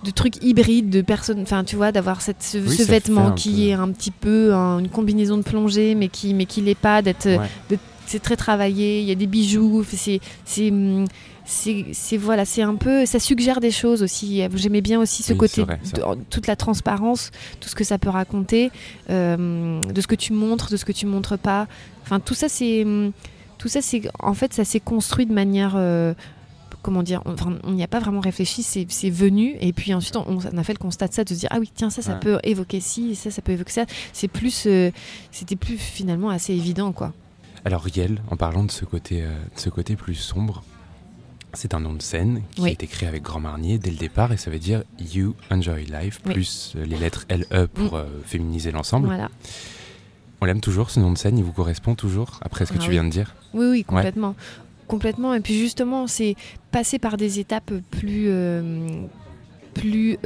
de 0.03 0.09
trucs 0.09 0.43
hybrides 0.43 0.89
de 0.89 1.01
personnes 1.01 1.41
enfin 1.41 1.63
tu 1.63 1.75
vois 1.75 1.91
d'avoir 1.91 2.21
cette 2.21 2.41
ce, 2.41 2.57
vêtement 2.57 3.33
qui 3.33 3.69
est 3.69 3.73
un 3.73 3.89
petit 3.89 4.09
peu 4.09 4.51
une 4.51 4.89
combinaison 4.89 5.37
de 5.37 5.43
plongée 5.43 5.93
mais 5.93 6.07
qui 6.07 6.33
mais 6.33 6.45
qui 6.45 6.61
l'est 6.61 6.73
pas 6.73 7.03
d'être 7.03 7.27
c'est 8.07 8.21
très 8.21 8.35
travaillé 8.35 9.01
il 9.01 9.07
y 9.07 9.11
a 9.11 9.15
des 9.15 9.27
bijoux 9.27 9.85
c'est 9.93 10.19
c'est 11.51 12.17
voilà, 12.17 12.45
c'est 12.45 12.61
un 12.61 12.75
peu, 12.75 13.05
ça 13.05 13.19
suggère 13.19 13.59
des 13.59 13.71
choses 13.71 14.03
aussi. 14.03 14.43
J'aimais 14.55 14.81
bien 14.81 14.99
aussi 14.99 15.21
ce 15.21 15.33
côté, 15.33 15.65
toute 16.29 16.47
la 16.47 16.55
transparence, 16.55 17.31
tout 17.59 17.67
ce 17.67 17.75
que 17.75 17.83
ça 17.83 17.97
peut 17.97 18.09
raconter, 18.09 18.71
euh, 19.09 19.81
de 19.81 20.01
ce 20.01 20.07
que 20.07 20.15
tu 20.15 20.33
montres, 20.33 20.69
de 20.71 20.77
ce 20.77 20.85
que 20.85 20.91
tu 20.91 21.05
montres 21.05 21.37
pas. 21.37 21.67
Enfin, 22.03 22.19
tout 22.19 22.33
ça, 22.33 22.47
c'est, 22.47 22.85
tout 23.57 23.67
ça, 23.67 23.81
c'est, 23.81 24.03
en 24.19 24.33
fait, 24.33 24.53
ça 24.53 24.63
s'est 24.63 24.79
construit 24.79 25.25
de 25.25 25.33
manière 25.33 25.73
euh, 25.75 26.13
comment 26.81 27.03
dire, 27.03 27.21
on 27.63 27.71
n'y 27.71 27.83
a 27.83 27.87
pas 27.87 27.99
vraiment 27.99 28.21
réfléchi, 28.21 28.63
c'est 28.63 29.09
venu, 29.09 29.55
et 29.59 29.73
puis 29.73 29.93
ensuite 29.93 30.15
on, 30.15 30.39
a 30.39 30.63
fait 30.63 30.73
le 30.73 30.79
constat 30.79 31.09
de 31.09 31.13
ça, 31.13 31.23
de 31.23 31.29
se 31.29 31.39
dire 31.39 31.49
ah 31.51 31.59
oui 31.59 31.71
tiens 31.75 31.91
ça 31.91 32.01
ça 32.01 32.15
peut 32.15 32.39
évoquer 32.43 32.79
ci, 32.79 33.15
ça 33.15 33.29
ça 33.29 33.41
peut 33.41 33.51
évoquer 33.51 33.71
ça. 33.71 33.85
C'est 34.13 34.27
plus, 34.27 34.63
euh, 34.65 34.89
c'était 35.31 35.57
plus 35.57 35.77
finalement 35.77 36.29
assez 36.29 36.53
évident 36.53 36.91
quoi. 36.91 37.13
Alors 37.65 37.83
Riel, 37.83 38.23
en 38.31 38.37
parlant 38.37 38.63
de 38.63 38.71
ce 38.71 38.85
côté, 38.85 39.21
de 39.21 39.59
ce 39.59 39.69
côté 39.69 39.95
plus 39.95 40.15
sombre, 40.15 40.63
c'est 41.53 41.73
un 41.73 41.79
nom 41.79 41.93
de 41.93 42.01
scène 42.01 42.41
qui 42.55 42.65
a 42.65 42.69
été 42.69 42.87
créé 42.87 43.07
avec 43.07 43.23
Grand 43.23 43.39
Marnier 43.39 43.77
dès 43.77 43.91
le 43.91 43.97
départ 43.97 44.31
et 44.31 44.37
ça 44.37 44.49
veut 44.51 44.59
dire 44.59 44.83
You 45.13 45.35
Enjoy 45.49 45.85
Life, 45.85 46.21
plus 46.21 46.73
euh, 46.75 46.85
les 46.85 46.97
lettres 46.97 47.25
LE 47.29 47.67
pour 47.67 47.93
mm. 47.93 47.95
euh, 47.95 48.05
féminiser 48.25 48.71
l'ensemble. 48.71 49.07
Voilà. 49.07 49.29
On 50.41 50.45
l'aime 50.45 50.61
toujours 50.61 50.89
ce 50.89 50.99
nom 50.99 51.11
de 51.11 51.17
scène, 51.17 51.37
il 51.37 51.43
vous 51.43 51.51
correspond 51.51 51.95
toujours 51.95 52.39
après 52.41 52.65
ce 52.65 52.73
que 52.73 52.77
ah 52.79 52.83
tu 52.83 52.91
viens 52.91 53.03
de 53.03 53.09
dire? 53.09 53.35
Oui, 53.53 53.67
oui, 53.67 53.83
complètement. 53.83 54.35
Complètement. 54.87 55.33
Et 55.33 55.39
puis 55.39 55.57
justement, 55.57 56.07
c'est 56.07 56.35
passer 56.71 56.99
par 56.99 57.17
des 57.17 57.39
étapes 57.39 57.71
plus. 57.91 58.25
Euh, 58.27 59.03
plus 59.73 60.17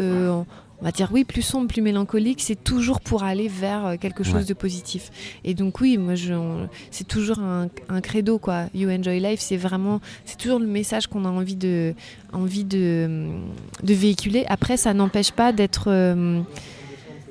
on 0.81 0.85
va 0.85 0.91
dire 0.91 1.09
oui, 1.11 1.23
plus 1.23 1.41
sombre, 1.41 1.67
plus 1.67 1.81
mélancolique, 1.81 2.41
c'est 2.41 2.61
toujours 2.61 2.99
pour 2.99 3.23
aller 3.23 3.47
vers 3.47 3.85
euh, 3.85 3.95
quelque 3.97 4.23
chose 4.23 4.45
de 4.45 4.53
positif. 4.53 5.11
Et 5.43 5.53
donc 5.53 5.79
oui, 5.79 5.97
moi 5.97 6.13
c'est 6.91 7.07
toujours 7.07 7.39
un, 7.39 7.69
credo 8.01 8.39
quoi. 8.39 8.65
You 8.73 8.89
enjoy 8.89 9.19
life, 9.19 9.39
c'est 9.39 9.57
vraiment, 9.57 10.01
c'est 10.25 10.37
toujours 10.37 10.59
le 10.59 10.67
message 10.67 11.07
qu'on 11.07 11.25
a 11.25 11.29
envie 11.29 11.55
de, 11.55 11.93
envie 12.33 12.65
de, 12.65 13.27
de 13.83 13.93
véhiculer. 13.93 14.45
Après, 14.47 14.77
ça 14.77 14.93
n'empêche 14.93 15.31
pas 15.31 15.51
d'être 15.51 15.85
euh, 15.87 16.41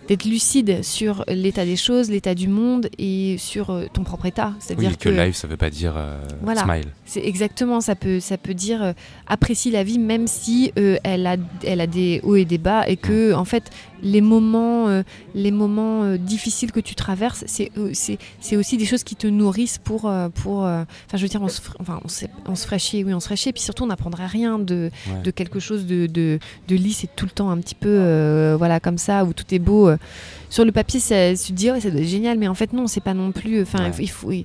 d'être 0.08 0.24
lucide 0.24 0.82
sur 0.82 1.24
l'état 1.28 1.64
des 1.64 1.76
choses, 1.76 2.10
l'état 2.10 2.34
du 2.34 2.48
monde 2.48 2.88
et 2.98 3.36
sur 3.38 3.70
euh, 3.70 3.86
ton 3.92 4.04
propre 4.04 4.26
état. 4.26 4.52
C'est-à-dire 4.58 4.90
oui, 4.90 4.96
que, 4.96 5.08
live, 5.08 5.34
ça 5.34 5.46
veut 5.46 5.56
pas 5.56 5.70
dire 5.70 5.94
euh, 5.96 6.20
voilà, 6.42 6.62
smile. 6.62 6.88
C'est 7.06 7.24
exactement, 7.24 7.80
ça 7.80 7.94
peut, 7.94 8.20
ça 8.20 8.38
peut 8.38 8.54
dire 8.54 8.82
euh, 8.82 8.92
apprécie 9.26 9.70
la 9.70 9.84
vie 9.84 9.98
même 9.98 10.26
si 10.26 10.72
elle 10.74 11.26
a, 11.26 11.36
elle 11.64 11.80
a 11.80 11.86
des 11.86 12.20
hauts 12.22 12.36
et 12.36 12.44
des 12.44 12.58
bas 12.58 12.88
et 12.88 12.96
que 12.96 13.34
en 13.34 13.44
fait 13.44 13.70
les 14.04 14.20
moments, 14.20 14.88
euh, 14.88 15.02
les 15.34 15.50
moments 15.50 16.04
euh, 16.04 16.18
difficiles 16.18 16.70
que 16.70 16.80
tu 16.80 16.94
traverses, 16.94 17.42
c'est 17.46 17.72
c'est 18.40 18.56
aussi 18.56 18.76
des 18.76 18.84
choses 18.84 19.02
qui 19.02 19.16
te 19.16 19.26
nourrissent 19.26 19.78
pour 19.78 20.08
euh, 20.08 20.28
pour. 20.28 20.58
Enfin, 20.58 20.86
je 21.14 21.22
veux 21.22 21.28
dire, 21.28 21.42
on 21.42 21.48
se, 21.48 21.60
enfin, 21.80 22.00
on, 22.04 22.54
se 22.54 22.66
ferait 22.66 22.78
chier, 22.78 23.02
oui, 23.02 23.14
on 23.14 23.20
se 23.20 23.24
ferait 23.24 23.36
chier. 23.36 23.52
Puis 23.52 23.62
surtout, 23.62 23.84
on 23.84 23.86
n'apprendrait 23.86 24.26
rien 24.26 24.58
de, 24.58 24.90
de 25.24 25.30
quelque 25.30 25.58
chose 25.58 25.86
de, 25.86 26.06
de, 26.06 26.38
de, 26.68 26.76
lisse 26.76 27.04
et 27.04 27.08
tout 27.16 27.24
le 27.24 27.30
temps 27.30 27.50
un 27.50 27.58
petit 27.58 27.74
peu, 27.74 28.54
voilà, 28.58 28.78
comme 28.78 28.98
ça, 28.98 29.24
où 29.24 29.32
tout 29.32 29.52
est 29.52 29.58
beau. 29.58 29.90
Sur 30.50 30.64
le 30.64 30.72
papier, 30.72 31.00
ça, 31.00 31.34
tu 31.34 31.48
te 31.48 31.52
dis, 31.52 31.70
ouais, 31.70 31.80
ça 31.80 31.90
doit 31.90 32.00
être 32.00 32.06
génial, 32.06 32.38
mais 32.38 32.46
en 32.46 32.54
fait, 32.54 32.72
non, 32.72 32.86
c'est 32.86 33.00
pas 33.00 33.14
non 33.14 33.32
plus. 33.32 33.62
Enfin, 33.62 33.90
il 33.98 34.10
faut. 34.10 34.30
Il, 34.30 34.44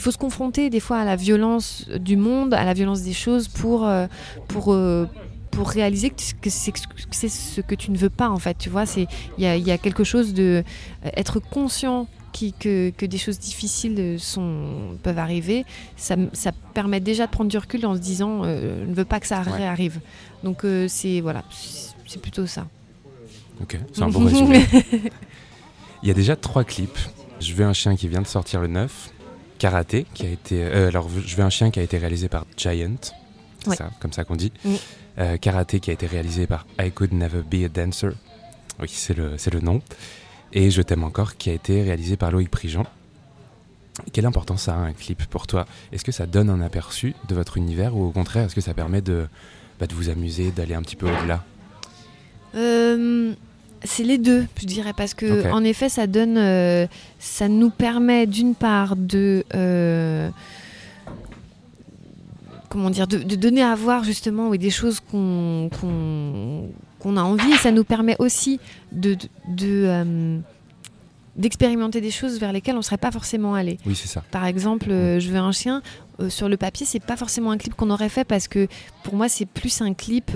faut 0.00 0.10
se 0.10 0.18
confronter 0.18 0.70
des 0.70 0.80
fois 0.80 0.98
à 0.98 1.04
la 1.04 1.16
violence 1.16 1.86
du 1.98 2.16
monde, 2.16 2.54
à 2.54 2.64
la 2.64 2.74
violence 2.74 3.02
des 3.02 3.12
choses 3.12 3.48
pour, 3.48 3.88
pour, 4.48 4.76
pour 5.54 5.70
réaliser 5.70 6.10
que 6.10 6.50
c'est 6.50 7.28
ce 7.28 7.60
que 7.60 7.74
tu 7.74 7.90
ne 7.90 7.96
veux 7.96 8.10
pas 8.10 8.28
en 8.28 8.38
fait 8.38 8.58
tu 8.58 8.68
vois 8.68 8.86
c'est 8.86 9.06
il 9.38 9.44
y 9.44 9.70
a, 9.70 9.78
quelque 9.78 10.04
chose 10.04 10.34
de 10.34 10.62
euh, 11.04 11.10
être 11.16 11.38
conscient 11.38 12.08
qui, 12.32 12.52
que, 12.52 12.90
que, 12.90 13.06
des 13.06 13.18
choses 13.18 13.38
difficiles 13.38 14.16
sont, 14.18 14.96
peuvent 15.04 15.20
arriver, 15.20 15.64
ça, 15.96 16.16
ça, 16.32 16.50
permet 16.72 16.98
déjà 16.98 17.26
de 17.26 17.30
prendre 17.30 17.48
du 17.48 17.56
recul 17.56 17.86
en 17.86 17.94
se 17.94 18.00
disant 18.00 18.42
euh, 18.42 18.82
je 18.84 18.90
ne 18.90 18.94
veux 18.94 19.04
pas 19.04 19.20
que 19.20 19.28
ça 19.28 19.40
réarrive. 19.42 20.00
Donc 20.42 20.64
euh, 20.64 20.88
c'est 20.88 21.20
voilà, 21.20 21.44
c'est 22.08 22.20
plutôt 22.20 22.46
ça. 22.46 22.66
Ok, 23.62 23.78
c'est 23.92 24.02
un 24.02 24.08
bon 24.08 24.24
résumé. 24.24 24.66
Il 26.02 26.08
y 26.08 26.10
a 26.10 26.14
déjà 26.14 26.34
trois 26.34 26.64
clips. 26.64 26.98
Je 27.38 27.54
veux 27.54 27.64
un 27.64 27.72
chien 27.72 27.94
qui 27.94 28.08
vient 28.08 28.22
de 28.22 28.26
sortir 28.26 28.60
le 28.60 28.66
9, 28.66 29.12
Karaté 29.58 30.06
qui 30.14 30.26
a 30.26 30.30
été 30.30 30.62
alors 30.62 31.08
je 31.08 31.36
veux 31.36 31.42
un 31.42 31.50
chien 31.50 31.70
qui 31.70 31.80
a 31.80 31.82
été 31.82 31.98
réalisé 31.98 32.28
par 32.28 32.44
Giant. 32.56 32.96
C'est 33.64 33.76
ça, 33.76 33.90
comme 34.00 34.12
ça 34.12 34.24
qu'on 34.24 34.36
dit. 34.36 34.52
Mm. 34.64 34.74
Euh, 35.18 35.36
karaté 35.36 35.80
qui 35.80 35.90
a 35.90 35.92
été 35.92 36.06
réalisé 36.06 36.46
par 36.46 36.66
I 36.80 36.90
Could 36.90 37.12
Never 37.12 37.42
Be 37.42 37.64
a 37.64 37.68
Dancer. 37.68 38.10
Oui, 38.80 38.88
c'est 38.90 39.16
le, 39.16 39.36
le 39.52 39.60
nom. 39.60 39.80
Et 40.52 40.70
Je 40.70 40.82
t'aime 40.82 41.04
encore 41.04 41.36
qui 41.36 41.50
a 41.50 41.52
été 41.52 41.82
réalisé 41.82 42.16
par 42.16 42.30
Loïc 42.30 42.50
Prigent. 42.50 42.86
Quelle 44.12 44.26
importance 44.26 44.62
ça 44.62 44.74
a 44.74 44.78
un 44.78 44.92
clip 44.92 45.24
pour 45.26 45.46
toi? 45.46 45.66
Est-ce 45.92 46.04
que 46.04 46.10
ça 46.10 46.26
donne 46.26 46.50
un 46.50 46.60
aperçu 46.60 47.14
de 47.28 47.34
votre 47.34 47.56
univers 47.56 47.96
ou 47.96 48.04
au 48.04 48.10
contraire 48.10 48.46
est-ce 48.46 48.54
que 48.56 48.60
ça 48.60 48.74
permet 48.74 49.00
de, 49.00 49.28
bah, 49.78 49.86
de 49.86 49.94
vous 49.94 50.08
amuser, 50.08 50.50
d'aller 50.50 50.74
un 50.74 50.82
petit 50.82 50.96
peu 50.96 51.06
au-delà? 51.06 51.44
Euh, 52.56 53.34
C'est 53.84 54.02
les 54.02 54.18
deux, 54.18 54.46
je 54.58 54.66
dirais, 54.66 54.92
parce 54.96 55.14
que 55.14 55.50
en 55.52 55.62
effet, 55.62 55.88
ça 55.88 56.06
donne, 56.06 56.38
euh, 56.38 56.86
ça 57.18 57.48
nous 57.48 57.70
permet 57.70 58.26
d'une 58.26 58.54
part 58.54 58.96
de 58.96 59.44
comment 62.74 62.90
dire, 62.90 63.06
de, 63.06 63.36
donner 63.36 63.62
à 63.62 63.76
voir 63.76 64.02
justement 64.02 64.50
des 64.50 64.70
choses 64.70 64.98
qu'on 64.98 65.70
a 67.16 67.22
envie. 67.22 67.52
Et 67.52 67.56
ça 67.56 67.70
nous 67.70 67.84
permet 67.84 68.16
aussi 68.18 68.58
de, 68.90 69.16
euh, 69.62 70.38
d'expérimenter 71.36 72.00
des 72.00 72.10
choses 72.10 72.38
vers 72.38 72.52
lesquelles 72.52 72.74
on 72.74 72.78
ne 72.78 72.82
serait 72.82 72.96
pas 72.96 73.10
forcément 73.10 73.54
allé. 73.54 73.78
Oui, 73.86 73.94
c'est 73.94 74.08
ça. 74.08 74.22
Par 74.30 74.46
exemple, 74.46 74.90
euh, 74.90 75.20
Je 75.20 75.30
veux 75.30 75.38
un 75.38 75.52
chien. 75.52 75.82
Euh, 76.20 76.30
sur 76.30 76.48
le 76.48 76.56
papier, 76.56 76.86
c'est 76.86 77.02
pas 77.02 77.16
forcément 77.16 77.50
un 77.50 77.58
clip 77.58 77.74
qu'on 77.74 77.90
aurait 77.90 78.08
fait 78.08 78.24
parce 78.24 78.46
que 78.46 78.68
pour 79.02 79.14
moi, 79.14 79.28
c'est 79.28 79.46
plus 79.46 79.80
un 79.80 79.94
clip 79.94 80.30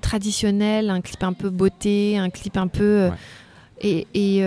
traditionnel, 0.00 0.90
un 0.90 1.00
clip 1.00 1.22
un 1.24 1.32
peu 1.32 1.50
beauté, 1.50 2.18
un 2.18 2.30
clip 2.30 2.56
un 2.56 2.68
peu. 2.68 3.10
Et, 3.80 4.06
et, 4.14 4.44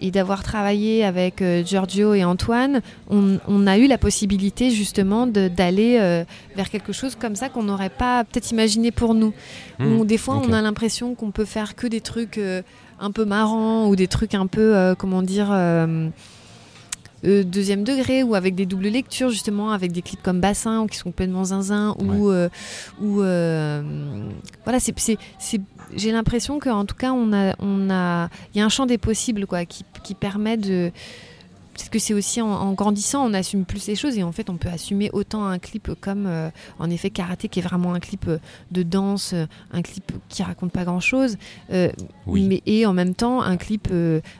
et 0.00 0.10
d'avoir 0.10 0.42
travaillé 0.42 1.04
avec 1.04 1.42
euh, 1.42 1.62
Giorgio 1.62 2.14
et 2.14 2.24
Antoine, 2.24 2.80
on, 3.08 3.66
a 3.66 3.78
eu 3.78 3.86
la 3.86 3.98
possibilité 3.98 4.70
justement 4.70 5.26
d'aller 5.26 5.98
euh, 6.00 6.24
vers 6.56 6.70
quelque 6.70 6.92
chose 6.92 7.14
comme 7.14 7.36
ça 7.36 7.48
qu'on 7.48 7.64
n'aurait 7.64 7.90
pas 7.90 8.24
peut-être 8.24 8.50
imaginé 8.50 8.90
pour 8.90 9.14
nous. 9.14 9.34
Hmm, 9.78 10.04
des 10.04 10.16
fois, 10.16 10.40
on 10.42 10.52
a 10.52 10.62
l'impression 10.62 11.14
qu'on 11.14 11.30
peut 11.30 11.44
faire 11.44 11.76
que 11.76 11.86
des 11.86 12.00
trucs 12.00 12.38
euh, 12.38 12.62
un 13.00 13.10
peu 13.10 13.24
marrants 13.24 13.88
ou 13.88 13.96
des 13.96 14.06
trucs 14.06 14.34
un 14.34 14.46
peu, 14.46 14.94
comment 14.98 15.22
dire, 15.22 15.48
deuxième 17.22 17.84
degré 17.84 18.22
ou 18.22 18.34
avec 18.34 18.54
des 18.54 18.66
doubles 18.66 18.88
lectures 18.88 19.30
justement 19.30 19.72
avec 19.72 19.92
des 19.92 20.02
clips 20.02 20.22
comme 20.22 20.40
Bassin 20.40 20.86
qui 20.90 20.96
sont 20.96 21.10
complètement 21.10 21.44
zinzin 21.44 21.94
ou 21.98 22.30
ou 23.00 23.16
voilà 24.64 24.80
c'est 24.80 24.92
j'ai 25.96 26.12
l'impression 26.12 26.58
qu'en 26.58 26.84
tout 26.84 26.94
cas, 26.94 27.12
on 27.12 27.32
a, 27.32 27.54
on 27.58 27.90
a, 27.90 28.28
il 28.54 28.58
y 28.58 28.60
a 28.60 28.64
un 28.64 28.68
champ 28.68 28.86
des 28.86 28.98
possibles 28.98 29.46
quoi, 29.46 29.64
qui, 29.64 29.84
qui 30.02 30.14
permet 30.14 30.56
de, 30.56 30.90
peut-être 31.74 31.90
que 31.90 31.98
c'est 31.98 32.14
aussi 32.14 32.40
en, 32.40 32.72
grandissant, 32.72 33.24
on 33.24 33.34
assume 33.34 33.64
plus 33.64 33.86
les 33.86 33.94
choses 33.94 34.18
et 34.18 34.22
en 34.22 34.32
fait, 34.32 34.50
on 34.50 34.56
peut 34.56 34.68
assumer 34.68 35.10
autant 35.12 35.44
un 35.44 35.58
clip 35.58 35.90
comme, 36.00 36.26
euh, 36.26 36.50
en 36.78 36.90
effet, 36.90 37.10
Karaté, 37.10 37.48
qui 37.48 37.60
est 37.60 37.62
vraiment 37.62 37.94
un 37.94 38.00
clip 38.00 38.26
euh, 38.28 38.38
de 38.70 38.82
danse, 38.82 39.32
euh, 39.32 39.46
un 39.72 39.82
clip 39.82 40.12
qui 40.28 40.42
raconte 40.42 40.72
pas 40.72 40.84
grand-chose, 40.84 41.36
mais 41.70 42.62
et 42.66 42.86
en 42.86 42.92
même 42.92 43.14
temps 43.14 43.42
un 43.42 43.56
clip, 43.56 43.88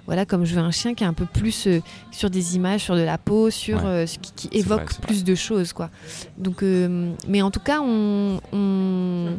voilà, 0.07 0.27
comme 0.27 0.45
je 0.45 0.55
veux 0.55 0.61
un 0.61 0.71
chien, 0.71 0.95
qui 0.95 1.05
est 1.05 1.07
un 1.07 1.13
peu 1.13 1.27
plus 1.27 1.69
sur 2.11 2.31
des 2.31 2.57
images, 2.57 2.83
sur 2.83 2.97
de 2.97 3.03
la 3.03 3.19
peau, 3.19 3.51
sur 3.51 3.81
ce 3.81 4.19
qui, 4.19 4.49
évoque 4.53 5.01
plus 5.01 5.25
de 5.25 5.35
choses, 5.35 5.73
quoi. 5.73 5.91
Donc, 6.39 6.63
mais 6.63 7.43
en 7.43 7.51
tout 7.51 7.61
cas, 7.61 7.81
on, 7.81 8.41
on, 8.53 9.39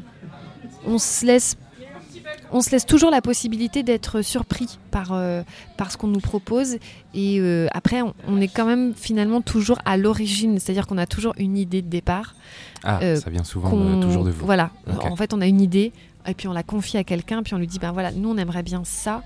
on 0.86 0.98
se 0.98 1.26
laisse 1.26 1.58
on 2.52 2.62
se 2.62 2.70
laisse 2.72 2.86
toujours 2.86 3.12
la 3.12 3.22
possibilité 3.22 3.82
d'être 3.84 4.22
surpris 4.22 4.78
par, 4.92 5.12
euh, 5.14 5.42
par 5.78 5.92
ce 5.92 5.98
qu'on 5.98 6.08
nous 6.08 6.20
propose. 6.20 6.78
Et 7.14 7.40
euh, 7.40 7.68
après, 7.74 8.02
on, 8.28 8.42
est 8.42 8.48
quand 8.48 8.66
même 8.66 8.94
finalement 8.94 9.42
toujours 9.42 9.80
à 9.86 9.98
l'origine, 9.98 10.60
c'est-à-dire 10.60 10.86
qu'on 10.86 10.98
a 10.98 11.06
toujours 11.06 11.34
une 11.38 11.58
idée 11.58 11.82
de 11.82 11.88
départ. 11.88 12.36
Ah, 12.84 13.00
euh, 13.02 13.16
ça 13.16 13.30
vient 13.30 13.44
souvent 13.44 14.00
toujours 14.02 14.26
de 14.26 14.32
vous. 14.32 14.46
Voilà, 14.46 14.72
en 15.02 15.16
fait, 15.16 15.34
on 15.34 15.42
a 15.42 15.48
une 15.48 15.62
idée, 15.62 15.94
et 16.28 16.34
puis 16.34 16.48
on 16.48 16.54
la 16.54 16.64
confie 16.64 16.98
à 16.98 17.04
quelqu'un, 17.04 17.42
puis 17.42 17.54
on 17.54 17.58
lui 17.58 17.68
dit, 17.68 17.80
ben 17.80 17.92
voilà, 17.92 18.12
nous, 18.12 18.30
on 18.30 18.38
aimerait 18.38 18.64
bien 18.64 18.82
ça. 18.84 19.24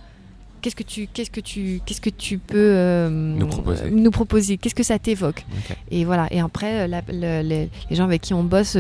Qu'est-ce 0.62 0.76
que 0.76 0.84
tu, 0.84 1.08
qu'est-ce 1.08 1.30
que 1.30 1.42
tu, 1.42 1.80
qu'est-ce 1.86 2.02
que 2.02 2.10
tu 2.10 2.38
peux 2.40 3.08
nous 3.10 3.48
proposer 3.48 3.90
Nous 3.92 4.12
proposer? 4.12 4.58
Qu'est-ce 4.58 4.76
que 4.76 4.84
ça 4.84 5.00
t'évoque? 5.00 5.46
Et 5.92 6.06
voilà. 6.06 6.28
Et 6.32 6.40
après, 6.40 6.88
les, 6.88 7.70
gens 7.92 8.06
avec 8.06 8.22
qui 8.22 8.34
on 8.34 8.44
bosse 8.44 8.78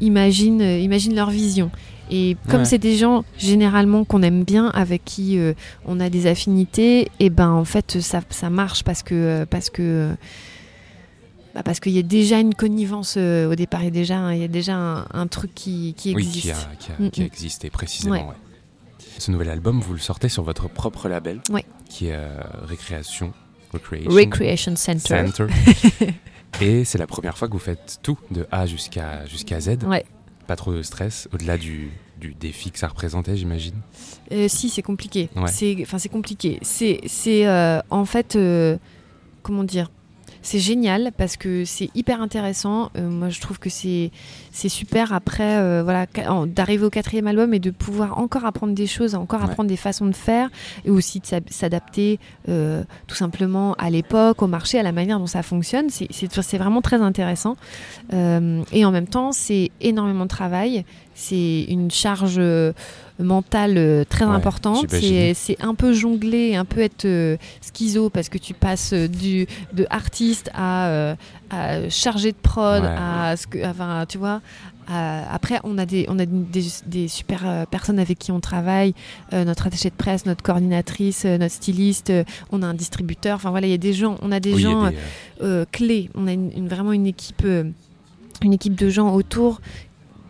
imaginent, 0.00 0.60
imaginent 0.60 1.16
leur 1.16 1.30
vision. 1.30 1.70
Et 2.10 2.36
comme 2.48 2.64
c'est 2.64 2.78
des 2.78 2.96
gens 2.96 3.24
généralement 3.38 4.04
qu'on 4.04 4.22
aime 4.22 4.44
bien, 4.44 4.68
avec 4.68 5.04
qui 5.04 5.38
euh, 5.38 5.54
on 5.84 6.00
a 6.00 6.08
des 6.08 6.26
affinités, 6.26 7.02
et 7.02 7.10
eh 7.20 7.30
ben 7.30 7.50
en 7.50 7.64
fait 7.64 8.00
ça, 8.00 8.20
ça 8.30 8.50
marche 8.50 8.84
parce 8.84 9.02
que 9.02 9.14
euh, 9.14 9.46
parce 9.46 9.70
que 9.70 10.14
bah 11.54 11.62
parce 11.64 11.80
qu'il 11.80 11.92
y 11.92 11.98
a 11.98 12.02
déjà 12.02 12.38
une 12.38 12.54
connivence 12.54 13.14
euh, 13.16 13.50
au 13.50 13.54
départ, 13.54 13.82
il 13.82 13.86
y 13.86 13.88
a 13.88 13.90
déjà 13.90 14.34
il 14.34 14.40
y 14.40 14.44
a 14.44 14.48
déjà 14.48 14.76
un, 15.12 15.26
truc 15.26 15.54
qui, 15.54 15.94
qui 15.96 16.10
existe. 16.10 16.68
Oui, 16.70 16.76
qui 16.78 16.92
a, 16.92 16.94
mm, 16.98 17.06
mm. 17.06 17.26
existé 17.26 17.70
précisément. 17.70 18.34
Ce 19.18 19.30
nouvel 19.30 19.48
album, 19.48 19.80
vous 19.80 19.94
le 19.94 19.98
sortez 19.98 20.28
sur 20.28 20.42
votre 20.42 20.68
propre 20.68 21.08
label, 21.08 21.40
qui 21.88 22.08
est 22.08 22.18
Récréation 22.66 23.32
Recreation, 23.72 24.76
Center. 24.76 25.46
et 26.60 26.84
c'est 26.84 26.98
la 26.98 27.06
première 27.06 27.36
fois 27.36 27.48
que 27.48 27.52
vous 27.52 27.58
faites 27.58 27.98
tout 28.02 28.18
de 28.30 28.46
A 28.50 28.66
jusqu'à 28.66 29.26
jusqu'à 29.26 29.60
Z. 29.60 29.84
Ouais. 29.86 30.04
Pas 30.46 30.56
trop 30.56 30.72
de 30.72 30.82
stress, 30.82 31.28
au-delà 31.32 31.58
du, 31.58 31.90
du 32.20 32.34
défi 32.34 32.70
que 32.70 32.78
ça 32.78 32.88
représentait, 32.88 33.36
j'imagine 33.36 33.74
euh, 34.32 34.48
Si, 34.48 34.68
c'est 34.68 34.82
compliqué. 34.82 35.28
C'est, 35.46 35.76
enfin, 35.82 35.98
c'est 35.98 36.08
compliqué. 36.08 36.58
C'est, 36.62 37.00
c'est 37.06 37.46
euh, 37.46 37.80
en 37.90 38.04
fait, 38.04 38.36
euh, 38.36 38.76
comment 39.42 39.64
dire 39.64 39.90
c'est 40.42 40.58
génial 40.58 41.12
parce 41.16 41.36
que 41.36 41.64
c'est 41.64 41.90
hyper 41.94 42.20
intéressant. 42.20 42.90
Euh, 42.96 43.08
moi, 43.08 43.28
je 43.28 43.40
trouve 43.40 43.58
que 43.58 43.70
c'est 43.70 44.10
super 44.52 45.12
après 45.12 45.56
euh, 45.58 45.82
voilà 45.82 46.06
d'arriver 46.46 46.84
au 46.84 46.90
quatrième 46.90 47.26
album 47.26 47.54
et 47.54 47.58
de 47.58 47.70
pouvoir 47.70 48.18
encore 48.18 48.44
apprendre 48.44 48.74
des 48.74 48.86
choses, 48.86 49.14
encore 49.14 49.42
apprendre 49.42 49.68
des 49.68 49.76
façons 49.76 50.06
de 50.06 50.14
faire 50.14 50.48
et 50.84 50.90
aussi 50.90 51.20
de 51.20 51.26
s'adapter 51.50 52.18
euh, 52.48 52.82
tout 53.06 53.16
simplement 53.16 53.74
à 53.74 53.90
l'époque, 53.90 54.42
au 54.42 54.46
marché, 54.46 54.78
à 54.78 54.82
la 54.82 54.92
manière 54.92 55.18
dont 55.18 55.26
ça 55.26 55.42
fonctionne. 55.42 55.88
C'est 55.90 56.58
vraiment 56.58 56.82
très 56.82 57.00
intéressant. 57.00 57.56
et 58.12 58.84
en 58.84 58.90
même 58.90 59.08
temps, 59.08 59.32
c'est 59.32 59.70
énormément 59.80 60.24
de 60.24 60.30
travail. 60.30 60.84
C'est 61.16 61.64
une 61.68 61.90
charge 61.90 62.38
mentale 63.18 63.74
euh, 63.76 64.04
très 64.04 64.24
importante. 64.24 64.86
C'est 64.90 65.56
un 65.60 65.74
peu 65.74 65.92
jongler, 65.92 66.54
un 66.56 66.64
peu 66.64 66.80
être 66.80 67.04
euh, 67.04 67.36
schizo 67.60 68.10
parce 68.10 68.28
que 68.28 68.38
tu 68.38 68.54
passes 68.54 68.92
euh, 68.92 69.08
du, 69.08 69.46
de 69.72 69.86
artiste 69.90 70.50
à, 70.54 71.16
à 71.50 71.88
chargé 71.88 72.32
de 72.32 72.36
prod, 72.36 72.84
à 72.84 73.36
ce 73.36 73.46
que, 73.46 73.64
enfin, 73.64 74.04
tu 74.08 74.18
vois. 74.18 74.40
après, 74.88 75.60
on 75.64 75.78
a 75.78 75.86
des, 75.86 76.06
on 76.08 76.18
a 76.18 76.26
des, 76.26 77.08
super 77.08 77.66
personnes 77.70 77.98
avec 77.98 78.18
qui 78.18 78.32
on 78.32 78.40
travaille, 78.40 78.94
notre 79.32 79.66
attaché 79.66 79.90
de 79.90 79.94
presse, 79.94 80.26
notre 80.26 80.42
coordinatrice, 80.42 81.24
notre 81.24 81.54
styliste, 81.54 82.12
on 82.52 82.62
a 82.62 82.66
un 82.66 82.74
distributeur. 82.74 83.36
Enfin 83.36 83.50
voilà, 83.50 83.66
il 83.66 83.70
y 83.70 83.74
a 83.74 83.78
des 83.78 83.92
gens, 83.92 84.18
on 84.22 84.32
a 84.32 84.40
des 84.40 84.58
gens 84.58 84.90
clés. 85.72 86.10
On 86.14 86.26
a 86.26 86.32
une, 86.32 86.68
vraiment 86.68 86.92
une 86.92 87.06
équipe 87.06 87.46
une 88.42 88.52
équipe 88.52 88.74
de 88.74 88.90
gens 88.90 89.14
autour 89.14 89.62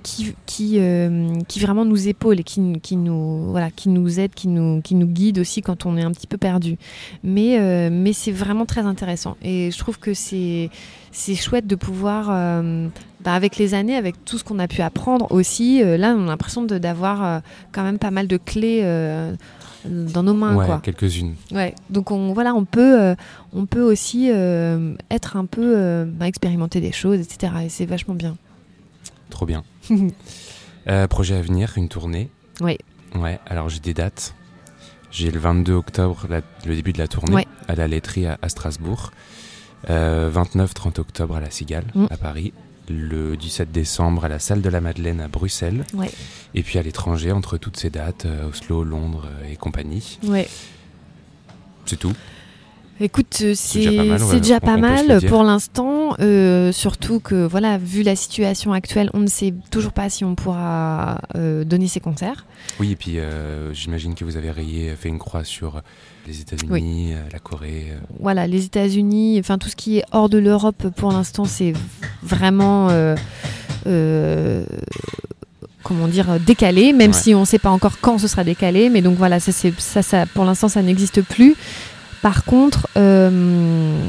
qui, 0.07 0.37
qui, 0.47 0.77
euh, 0.79 1.27
qui, 1.49 1.59
vraiment 1.59 1.85
nous 1.85 2.07
épaule 2.07 2.39
et 2.39 2.45
qui, 2.45 2.79
qui, 2.81 2.97
nous, 2.97 3.51
voilà, 3.51 3.73
qui 3.73 3.89
nous 3.89 4.21
aide, 4.21 4.35
qui 4.35 4.47
nous, 4.47 4.81
qui 4.81 4.95
nous 4.95 5.09
guide 5.09 5.41
aussi 5.41 5.63
quand 5.63 5.85
on 5.85 5.97
est 5.97 6.03
un 6.03 6.13
petit 6.13 6.29
peu 6.29 6.37
perdu. 6.37 6.79
Mais, 7.25 7.59
euh, 7.59 7.89
mais 7.91 8.13
c'est 8.13 8.31
vraiment 8.31 8.67
très 8.67 8.83
intéressant. 8.83 9.37
Et 9.43 9.73
je 9.73 9.79
trouve 9.79 9.99
que 9.99 10.15
c'est, 10.15 10.71
c'est 11.11 11.35
chouette 11.35 11.67
de 11.67 11.75
pouvoir, 11.75 12.29
euh, 12.31 12.87
bah, 13.23 13.35
avec 13.35 13.57
les 13.57 13.75
années, 13.75 13.97
avec 13.97 14.25
tout 14.25 14.39
ce 14.39 14.45
qu'on 14.45 14.61
a 14.61 14.69
pu 14.69 14.81
apprendre 14.81 15.27
aussi, 15.33 15.83
là 15.83 16.15
on 16.17 16.25
a 16.25 16.27
l'impression 16.27 16.63
d'avoir 16.63 17.43
quand 17.73 17.83
même 17.83 17.99
pas 17.99 18.13
mal 18.13 18.29
de 18.29 18.37
clés 18.37 18.83
dans 19.85 20.23
nos 20.23 20.35
mains. 20.35 20.55
Ouais, 20.55 20.67
quelques-unes. 20.85 21.35
Ouais. 21.51 21.75
Donc 21.91 22.13
on, 22.13 22.33
voilà, 22.33 22.55
on 22.55 22.65
peut, 22.65 23.17
on 23.53 23.67
peut 23.67 23.83
aussi 23.83 24.29
être 24.29 25.37
un 25.37 25.47
peu, 25.47 26.05
bah, 26.05 26.29
expérimenter 26.29 26.81
des 26.81 26.93
choses, 26.93 27.19
etc. 27.19 27.53
Et 27.65 27.69
c'est 27.71 27.87
vachement 27.87 28.15
bien. 28.15 28.37
Trop 29.31 29.47
bien. 29.47 29.65
Euh, 30.89 31.09
projet 31.09 31.35
à 31.35 31.43
venir, 31.43 31.73
une 31.77 31.89
tournée. 31.89 32.31
Oui. 32.61 32.79
Ouais, 33.17 33.41
alors 33.47 33.69
j'ai 33.69 33.81
des 33.81 33.93
dates. 33.93 34.37
J'ai 35.11 35.33
le 35.33 35.41
22 35.41 35.73
octobre 35.73 36.29
le 36.29 36.75
début 36.77 36.93
de 36.93 36.99
la 36.99 37.09
tournée 37.09 37.45
à 37.67 37.75
la 37.75 37.89
laiterie 37.89 38.27
à, 38.27 38.39
Strasbourg. 38.49 39.11
29-30 39.89 39.89
euh, 39.91 41.01
octobre 41.01 41.35
à 41.35 41.41
la 41.41 41.51
Cigale 41.51 41.87
mm. 41.93 42.07
à 42.11 42.17
Paris. 42.17 42.53
Le 42.89 43.37
17 43.37 43.73
décembre 43.73 44.27
à 44.27 44.29
la 44.29 44.39
salle 44.39 44.63
de 44.63 44.69
la 44.69 44.81
Madeleine 44.81 45.21
à 45.21 45.27
Bruxelles. 45.27 45.85
Ouais. 45.93 46.09
Et 46.55 46.63
puis 46.63 46.79
à 46.79 46.83
l'étranger 46.83 47.33
entre 47.33 47.59
toutes 47.59 47.79
ces 47.79 47.91
dates, 47.91 48.27
euh, 48.27 48.49
Oslo, 48.49 48.85
Londres 48.85 49.29
et 49.51 49.57
compagnie. 49.57 50.21
Ouais. 50.23 50.49
C'est 51.85 51.99
tout. 51.99 52.15
Écoute, 52.99 53.39
euh, 53.43 53.53
c'est 53.55 54.41
déjà 54.41 54.59
pas 54.59 54.79
mal, 54.79 55.21
pour 55.29 55.43
l'instant, 55.43 56.17
euh, 56.21 56.73
surtout 56.73 57.21
que 57.21 57.47
voilà, 57.47 57.77
vu 57.77 58.03
la 58.03 58.17
situation 58.17 58.73
actuelle, 58.73 59.11
on 59.13 59.19
ne 59.21 59.27
sait 59.27 59.53
toujours 59.71 59.93
pas 59.93 60.09
si 60.09 60.25
on 60.25 60.35
pourra 60.35 61.19
euh, 61.35 61.65
donner 61.65 61.89
ces 61.89 62.01
concerts. 62.01 62.47
Oui, 62.81 62.93
et 62.93 62.97
puis 62.97 63.19
j'imagine 63.73 64.15
que 64.15 64.25
vous 64.25 64.37
avez 64.37 64.51
rayé, 64.51 64.95
fait 64.97 65.11
une 65.11 65.19
croix 65.19 65.45
sur 65.45 65.83
les 66.27 66.41
États-Unis, 66.41 67.13
la 67.33 67.39
Corée. 67.39 67.93
Voilà, 68.19 68.47
les 68.47 68.65
États-Unis, 68.65 69.39
enfin 69.41 69.59
tout 69.59 69.69
ce 69.69 69.77
qui 69.77 69.99
est 69.99 70.05
hors 70.13 70.31
de 70.31 70.39
l'Europe 70.39 70.89
pour 70.97 71.13
l'instant, 71.13 71.45
c'est 71.45 71.75
vraiment 72.23 72.89
comment 75.83 76.09
dire 76.09 76.41
décalé, 76.41 76.93
même 76.93 77.13
si 77.13 77.35
on 77.35 77.41
ne 77.41 77.45
sait 77.45 77.61
pas 77.61 77.71
encore 77.71 78.01
quand 78.01 78.19
ce 78.19 78.27
sera 78.27 78.43
décalé. 78.43 78.89
Mais 78.89 79.03
donc 79.03 79.19
voilà, 79.19 79.39
ça, 79.39 79.53
ça, 79.53 80.03
ça 80.03 80.27
pour 80.27 80.45
l'instant, 80.45 80.69
ça 80.69 80.83
n'existe 80.83 81.21
plus. 81.21 81.55
Par 82.27 82.45
contre, 82.45 82.89
euh, 82.97 84.01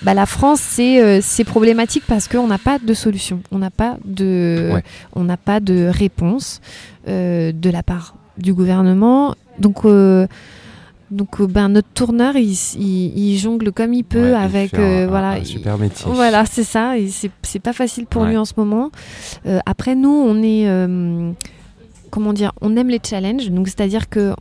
bah, 0.00 0.14
la 0.14 0.24
France, 0.24 0.78
euh, 0.78 1.18
c'est 1.22 1.44
problématique 1.44 2.04
parce 2.08 2.26
qu'on 2.26 2.46
n'a 2.46 2.56
pas 2.56 2.78
de 2.78 2.94
solution, 2.94 3.42
on 3.52 3.58
n'a 3.58 3.68
pas 3.68 3.98
de, 4.06 4.72
on 5.14 5.26
pas 5.36 5.60
de 5.60 5.86
réponse 5.86 6.62
euh, 7.08 7.52
de 7.52 7.68
la 7.68 7.82
part 7.82 8.14
du 8.38 8.54
gouvernement. 8.54 9.34
Donc 9.58 9.84
donc 11.10 11.42
ben 11.42 11.68
notre 11.68 11.88
tourneur 11.92 12.36
il, 12.36 13.38
jongle 13.38 13.70
comme 13.72 13.92
il 13.92 14.04
peut 14.04 14.34
avec 14.34 14.74
voilà 14.74 15.44
super 15.44 15.76
métier. 15.76 16.06
voilà 16.10 16.46
c'est 16.46 16.64
ça. 16.64 16.94
C'est 17.42 17.60
pas 17.60 17.74
facile 17.74 18.06
pour 18.06 18.24
lui 18.24 18.38
en 18.38 18.46
ce 18.46 18.54
moment. 18.56 18.90
Après 19.66 19.94
nous 19.94 20.08
on 20.08 20.42
est 20.42 20.66
comment 22.10 22.32
dire, 22.32 22.52
on 22.60 22.76
aime 22.76 22.88
les 22.88 23.00
challenges. 23.04 23.50
Donc, 23.50 23.68
c'est-à-dire 23.68 24.08
que, 24.08 24.34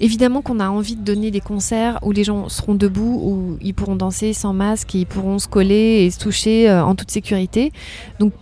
évidemment, 0.00 0.42
qu'on 0.42 0.60
a 0.60 0.68
envie 0.68 0.96
de 0.96 1.02
donner 1.02 1.30
des 1.30 1.40
concerts 1.40 1.98
où 2.02 2.12
les 2.12 2.24
gens 2.24 2.48
seront 2.48 2.74
debout, 2.74 3.20
où 3.22 3.58
ils 3.60 3.74
pourront 3.74 3.96
danser 3.96 4.32
sans 4.32 4.52
masque, 4.52 4.94
et 4.94 5.00
ils 5.00 5.06
pourront 5.06 5.38
se 5.38 5.48
coller 5.48 6.04
et 6.04 6.10
se 6.10 6.18
toucher 6.18 6.68
euh, 6.68 6.84
en 6.84 6.94
toute 6.94 7.10
sécurité. 7.10 7.72
Donc, 8.20 8.32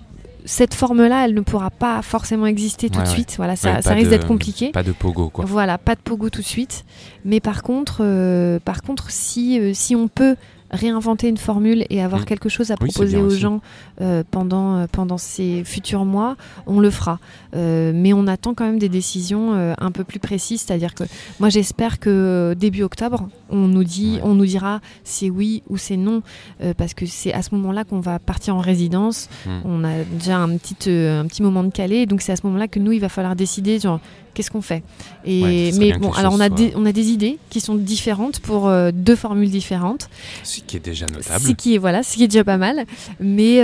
cette 0.45 0.75
forme-là, 0.75 1.25
elle 1.25 1.35
ne 1.35 1.41
pourra 1.41 1.71
pas 1.71 2.03
forcément 2.03 2.47
exister 2.47 2.89
tout 2.89 3.01
de 3.03 3.07
suite. 3.07 3.35
Voilà, 3.37 3.57
ça, 3.57 3.81
risque 3.93 4.11
d'être 4.11 4.29
compliqué. 4.29 4.71
Pas 4.71 4.85
de 4.85 4.93
pogo, 4.93 5.29
quoi. 5.29 5.45
Voilà, 5.45 5.77
pas 5.77 5.97
de 5.97 6.01
pogo 6.01 6.31
tout 6.31 6.41
de 6.41 6.47
suite. 6.47 6.85
Mais 7.25 7.41
par 7.41 7.63
contre, 7.63 7.99
euh, 8.01 8.61
par 8.65 8.83
contre, 8.83 9.11
si, 9.11 9.59
euh, 9.59 9.73
si 9.75 9.97
on 9.97 10.07
peut 10.07 10.37
réinventer 10.71 11.29
une 11.29 11.37
formule 11.37 11.85
et 11.91 12.03
avoir 12.03 12.23
mm. 12.23 12.25
quelque 12.25 12.49
chose 12.49 12.71
à 12.71 12.77
proposer 12.77 13.19
aux 13.19 13.31
gens 13.31 13.61
euh, 14.01 14.23
pendant, 14.31 14.77
euh, 14.77 14.87
pendant 14.91 15.19
ces 15.19 15.65
futurs 15.65 16.05
mois, 16.05 16.37
on 16.67 16.81
le 16.81 16.91
fera. 16.91 17.19
Euh, 17.55 17.93
mais 17.95 18.13
on 18.13 18.27
attend 18.27 18.55
quand 18.55 18.65
même 18.65 18.79
des 18.79 18.89
décisions 18.89 19.55
un 19.79 19.91
peu 19.91 20.05
plus 20.05 20.19
précises, 20.19 20.63
c'est-à-dire 20.63 20.95
que 20.95 21.05
moi 21.41 21.49
j'espère 21.49 21.99
que 21.99 22.55
début 22.59 22.83
octobre, 22.83 23.29
On 23.51 23.69
nous 23.69 23.85
dit, 23.85 24.19
on 24.23 24.35
nous 24.35 24.47
dira 24.47 24.81
c'est 25.05 25.31
oui 25.31 25.63
ou 25.69 25.77
c'est 25.77 25.97
non, 25.97 26.23
euh, 26.63 26.75
parce 26.75 26.95
que 26.95 27.07
c'est 27.07 27.33
à 27.33 27.43
ce 27.43 27.55
moment-là 27.55 27.85
qu'on 27.85 28.01
va 28.01 28.19
partir 28.19 28.57
en 28.57 28.61
résidence. 28.61 29.29
Hmm. 29.47 29.61
On 29.65 29.85
a 29.85 30.03
déjà 30.05 30.39
un 30.39 30.57
petit, 30.57 30.77
euh, 30.89 31.21
un 31.21 31.27
petit 31.27 31.43
moment 31.43 31.63
de 31.63 31.71
calé, 31.71 32.07
donc 32.07 32.23
c'est 32.23 32.33
à 32.33 32.37
ce 32.37 32.47
moment-là 32.47 32.69
que 32.69 32.79
nous, 32.79 32.93
il 32.93 33.01
va 33.01 33.09
falloir 33.09 33.37
décider, 33.37 33.79
genre, 33.79 34.01
qu'est-ce 34.35 34.51
qu'on 34.51 34.61
fait? 34.63 34.83
Et 35.25 35.43
Ouais, 35.43 35.71
mais 35.79 35.93
bon, 35.99 36.11
alors 36.13 36.35
on 36.35 36.41
a, 36.41 36.49
des, 36.49 36.73
on 36.77 36.85
a 36.87 36.93
des 36.93 37.09
idées 37.11 37.39
qui 37.51 37.61
sont 37.61 37.75
différentes 37.75 38.41
pour 38.41 38.69
euh, 38.69 38.91
deux 38.93 39.17
formules 39.17 39.51
différentes, 39.51 40.09
Ce 40.43 40.61
qui 40.61 40.77
est 40.77 40.85
déjà 40.85 41.07
notable. 41.07 41.41
ce 41.45 41.53
qui 41.53 41.75
est 41.75 41.79
voilà, 41.79 42.03
ce 42.03 42.17
qui 42.17 42.25
est 42.25 42.29
déjà 42.29 42.45
pas 42.45 42.59
mal. 42.59 42.85
Mais 43.21 43.63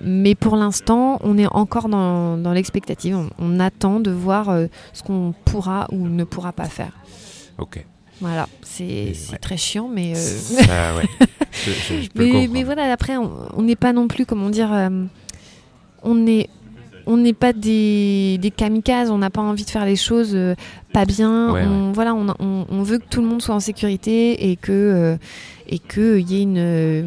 mais 0.00 0.34
pour 0.34 0.56
l'instant, 0.56 1.18
on 1.22 1.36
est 1.38 1.46
encore 1.46 1.88
dans, 1.88 2.36
dans 2.36 2.52
l'expectative. 2.52 3.16
On, 3.16 3.28
on 3.38 3.60
attend 3.60 4.00
de 4.00 4.10
voir 4.10 4.56
ce 4.92 5.02
qu'on 5.02 5.34
pourra 5.44 5.86
ou 5.92 6.08
ne 6.08 6.24
pourra 6.24 6.52
pas 6.52 6.64
faire. 6.66 6.92
Ok. 7.58 7.84
Voilà, 8.20 8.48
c'est 8.62 9.12
ouais. 9.32 9.38
très 9.40 9.56
chiant, 9.56 9.88
mais. 9.92 10.12
euh, 10.12 10.14
Ça, 10.16 10.94
ouais. 10.96 11.26
Je, 11.52 11.70
je- 11.70 12.02
je 12.02 12.08
peux 12.10 12.24
le 12.26 12.48
mais, 12.48 12.62
voilà, 12.64 12.90
après, 12.92 13.16
on 13.16 13.62
n'est 13.62 13.76
pas 13.76 13.92
non 13.92 14.08
plus, 14.08 14.24
comment 14.26 14.50
dire, 14.50 14.72
euh, 14.72 15.04
on 16.02 16.26
est. 16.26 16.48
On 17.06 17.18
n'est 17.18 17.34
pas 17.34 17.52
des, 17.52 18.38
des 18.40 18.50
kamikazes, 18.50 19.10
on 19.10 19.18
n'a 19.18 19.28
pas 19.28 19.42
envie 19.42 19.64
de 19.66 19.70
faire 19.70 19.84
les 19.84 19.94
choses 19.96 20.30
euh, 20.34 20.54
pas 20.94 21.04
bien. 21.04 21.52
Ouais, 21.52 21.62
on, 21.66 21.92
Voilà, 21.92 22.14
on, 22.14 22.30
a- 22.30 22.36
on- 22.40 22.64
on 22.70 22.82
veut 22.82 22.96
que 22.96 23.04
tout 23.10 23.20
le 23.20 23.26
monde 23.26 23.42
soit 23.42 23.54
en 23.54 23.60
sécurité 23.60 24.50
et 24.50 24.56
que 24.56 24.72
euh, 24.72 25.16
et 25.68 25.78
que 25.78 26.18
il 26.18 26.30
y 26.30 26.38
ait 26.38 26.42
une 26.42 26.56
euh, 26.56 27.02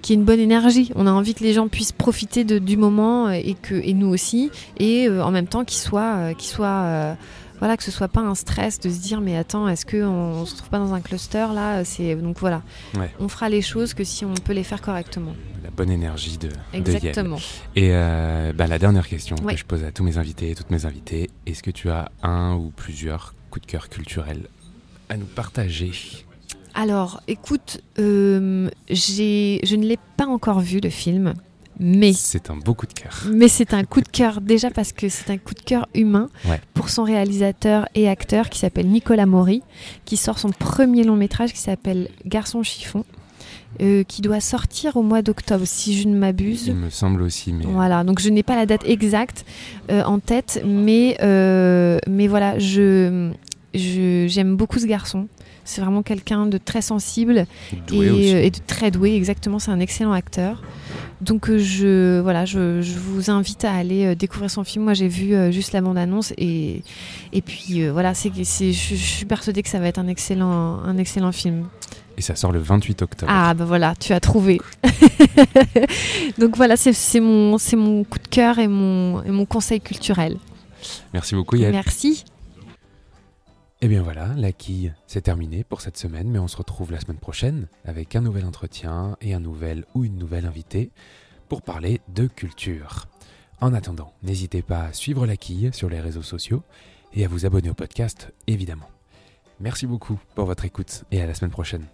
qu'il 0.00 0.14
y 0.14 0.16
ait 0.16 0.20
une 0.20 0.24
bonne 0.24 0.38
énergie. 0.38 0.92
On 0.94 1.08
a 1.08 1.10
envie 1.10 1.34
que 1.34 1.42
les 1.42 1.52
gens 1.54 1.66
puissent 1.66 1.90
profiter 1.90 2.44
de- 2.44 2.60
du 2.60 2.76
moment 2.76 3.26
euh, 3.26 3.32
et 3.32 3.54
que 3.60 3.74
et 3.74 3.94
nous 3.94 4.06
aussi 4.06 4.52
et 4.78 5.08
euh, 5.08 5.24
en 5.24 5.32
même 5.32 5.48
temps 5.48 5.64
qu'ils 5.64 5.80
soient 5.80 6.14
euh, 6.18 6.32
qu'ils 6.34 6.50
soient 6.50 6.82
euh, 6.84 7.14
voilà 7.60 7.76
que 7.76 7.82
ce 7.84 7.90
soit 7.90 8.08
pas 8.08 8.20
un 8.20 8.34
stress 8.34 8.80
de 8.80 8.90
se 8.90 8.98
dire 9.00 9.20
mais 9.20 9.36
attends 9.36 9.68
est-ce 9.68 9.86
que 9.86 10.02
on, 10.04 10.40
on 10.40 10.46
se 10.46 10.52
retrouve 10.54 10.70
pas 10.70 10.78
dans 10.78 10.92
un 10.94 11.00
cluster 11.00 11.46
là 11.54 11.84
c'est 11.84 12.14
donc 12.16 12.38
voilà 12.40 12.62
Ouais. 12.98 13.10
on 13.20 13.28
fera 13.28 13.48
les 13.48 13.62
choses 13.62 13.94
que 13.94 14.04
si 14.04 14.24
on 14.24 14.34
peut 14.34 14.52
les 14.52 14.64
faire 14.64 14.82
correctement 14.82 15.34
La 15.62 15.70
bonne 15.70 15.90
énergie 15.90 16.36
de, 16.38 16.48
de 16.48 16.54
Yel. 16.72 16.96
exactement 16.96 17.38
Et 17.76 17.90
euh, 17.92 18.52
bah, 18.52 18.66
la 18.66 18.78
dernière 18.78 19.08
question 19.08 19.36
Ouais. 19.44 19.54
que 19.54 19.60
je 19.60 19.64
pose 19.64 19.84
à 19.84 19.92
tous 19.92 20.02
mes 20.04 20.18
invités 20.18 20.50
et 20.50 20.54
toutes 20.54 20.70
mes 20.70 20.84
invitées, 20.86 21.30
est-ce 21.46 21.62
que 21.62 21.70
tu 21.70 21.90
as 21.90 22.10
un 22.22 22.54
ou 22.54 22.72
plusieurs 22.74 23.34
coups 23.50 23.66
de 23.66 23.70
cœur 23.70 23.88
culturels 23.88 24.46
à 25.08 25.16
nous 25.16 25.26
partager? 25.26 25.92
Alors 26.74 27.20
écoute 27.28 27.80
euh, 28.00 28.68
j'ai 28.90 29.60
je 29.62 29.76
ne 29.76 29.84
l'ai 29.86 29.98
pas 30.16 30.26
encore 30.26 30.60
vu 30.60 30.80
le 30.82 30.90
film 30.90 31.34
mais 31.80 32.12
C'est 32.12 32.50
un 32.50 32.56
beau 32.56 32.74
coup 32.74 32.86
de 32.86 32.92
cœur. 32.92 33.24
Mais 33.32 33.48
c'est 33.48 33.74
un 33.74 33.84
coup 33.84 34.00
de 34.00 34.08
cœur 34.08 34.40
déjà 34.40 34.70
parce 34.70 34.92
que 34.92 35.08
c'est 35.08 35.30
un 35.30 35.38
coup 35.38 35.54
de 35.54 35.60
cœur 35.60 35.86
humain 35.94 36.28
Ouais. 36.48 36.60
pour 36.74 36.88
son 36.88 37.04
réalisateur 37.04 37.86
et 37.94 38.08
acteur 38.08 38.48
qui 38.50 38.58
s'appelle 38.58 38.86
Nicolas 38.88 39.26
Maury, 39.26 39.62
qui 40.04 40.16
sort 40.16 40.38
son 40.38 40.50
premier 40.50 41.04
long 41.04 41.16
métrage 41.16 41.52
qui 41.52 41.60
s'appelle 41.60 42.08
Garçon 42.26 42.62
chiffon, 42.62 43.04
euh, 43.82 44.04
qui 44.04 44.22
doit 44.22 44.40
sortir 44.40 44.96
au 44.96 45.02
mois 45.02 45.20
d'octobre 45.22 45.64
si 45.66 46.00
je 46.00 46.06
ne 46.06 46.16
m'abuse. 46.16 46.68
Il 46.68 46.76
me 46.76 46.90
semble 46.90 47.22
aussi, 47.22 47.52
mais 47.52 47.64
Voilà, 47.66 48.04
donc 48.04 48.20
je 48.20 48.28
n'ai 48.28 48.44
pas 48.44 48.54
la 48.54 48.66
date 48.66 48.84
exacte 48.86 49.44
euh, 49.90 50.02
en 50.04 50.20
tête, 50.20 50.62
mais, 50.64 51.16
euh, 51.22 51.98
mais 52.08 52.28
voilà, 52.28 52.56
je, 52.60 53.32
je- 53.74 54.26
j'aime 54.28 54.56
beaucoup 54.56 54.78
ce 54.78 54.86
garçon. 54.86 55.26
C'est 55.66 55.80
vraiment 55.80 56.02
quelqu'un 56.02 56.44
de 56.46 56.58
très 56.58 56.82
sensible 56.82 57.46
et 58.44 58.50
de 58.50 58.58
très 58.66 58.90
doué, 58.90 59.14
exactement. 59.16 59.58
C'est 59.58 59.70
un 59.70 59.80
excellent 59.80 60.12
acteur. 60.12 60.62
Donc 61.20 61.48
euh, 61.48 61.58
je 61.58 62.20
voilà, 62.20 62.44
je, 62.44 62.82
je 62.82 62.98
vous 62.98 63.30
invite 63.30 63.64
à 63.64 63.72
aller 63.72 64.04
euh, 64.04 64.14
découvrir 64.14 64.50
son 64.50 64.64
film. 64.64 64.84
Moi, 64.84 64.94
j'ai 64.94 65.08
vu 65.08 65.34
euh, 65.34 65.50
juste 65.50 65.72
la 65.72 65.80
bande 65.80 65.98
annonce 65.98 66.32
et 66.36 66.82
et 67.32 67.42
puis 67.42 67.86
voilà, 67.88 68.14
c'est 68.14 68.32
je, 68.34 68.72
je 68.72 68.94
suis 68.94 69.24
persuadée 69.24 69.62
que 69.62 69.68
ça 69.68 69.78
va 69.78 69.88
être 69.88 69.98
un 69.98 70.08
excellent 70.08 70.80
un 70.84 70.98
excellent 70.98 71.32
film. 71.32 71.66
Et 72.16 72.22
ça 72.22 72.36
sort 72.36 72.52
le 72.52 72.60
28 72.60 73.02
octobre. 73.02 73.32
Ah 73.34 73.54
bah 73.54 73.64
voilà, 73.64 73.94
tu 73.98 74.12
as 74.12 74.20
trouvé. 74.20 74.60
Donc 76.38 76.56
voilà, 76.56 76.76
c'est 76.76 77.20
mon 77.20 77.56
mon 77.76 78.04
coup 78.04 78.18
de 78.18 78.28
cœur 78.28 78.58
et 78.58 78.68
mon 78.68 79.22
et 79.22 79.30
mon 79.30 79.46
conseil 79.46 79.80
culturel. 79.80 80.36
Merci 81.12 81.34
beaucoup 81.34 81.56
Yael. 81.56 81.72
Merci. 81.72 82.24
Et 83.84 83.88
bien 83.88 84.00
voilà, 84.00 84.32
la 84.38 84.50
quille, 84.50 84.94
c'est 85.06 85.20
terminé 85.20 85.62
pour 85.62 85.82
cette 85.82 85.98
semaine, 85.98 86.30
mais 86.30 86.38
on 86.38 86.48
se 86.48 86.56
retrouve 86.56 86.90
la 86.90 87.00
semaine 87.00 87.18
prochaine 87.18 87.66
avec 87.84 88.16
un 88.16 88.22
nouvel 88.22 88.46
entretien 88.46 89.18
et 89.20 89.34
un 89.34 89.40
nouvel 89.40 89.84
ou 89.94 90.06
une 90.06 90.16
nouvelle 90.16 90.46
invitée 90.46 90.90
pour 91.50 91.60
parler 91.60 92.00
de 92.08 92.26
culture. 92.26 93.08
En 93.60 93.74
attendant, 93.74 94.14
n'hésitez 94.22 94.62
pas 94.62 94.84
à 94.84 94.94
suivre 94.94 95.26
la 95.26 95.36
quille 95.36 95.68
sur 95.74 95.90
les 95.90 96.00
réseaux 96.00 96.22
sociaux 96.22 96.62
et 97.12 97.26
à 97.26 97.28
vous 97.28 97.44
abonner 97.44 97.68
au 97.68 97.74
podcast, 97.74 98.32
évidemment. 98.46 98.88
Merci 99.60 99.86
beaucoup 99.86 100.18
pour 100.34 100.46
votre 100.46 100.64
écoute 100.64 101.04
et 101.10 101.20
à 101.20 101.26
la 101.26 101.34
semaine 101.34 101.50
prochaine. 101.50 101.84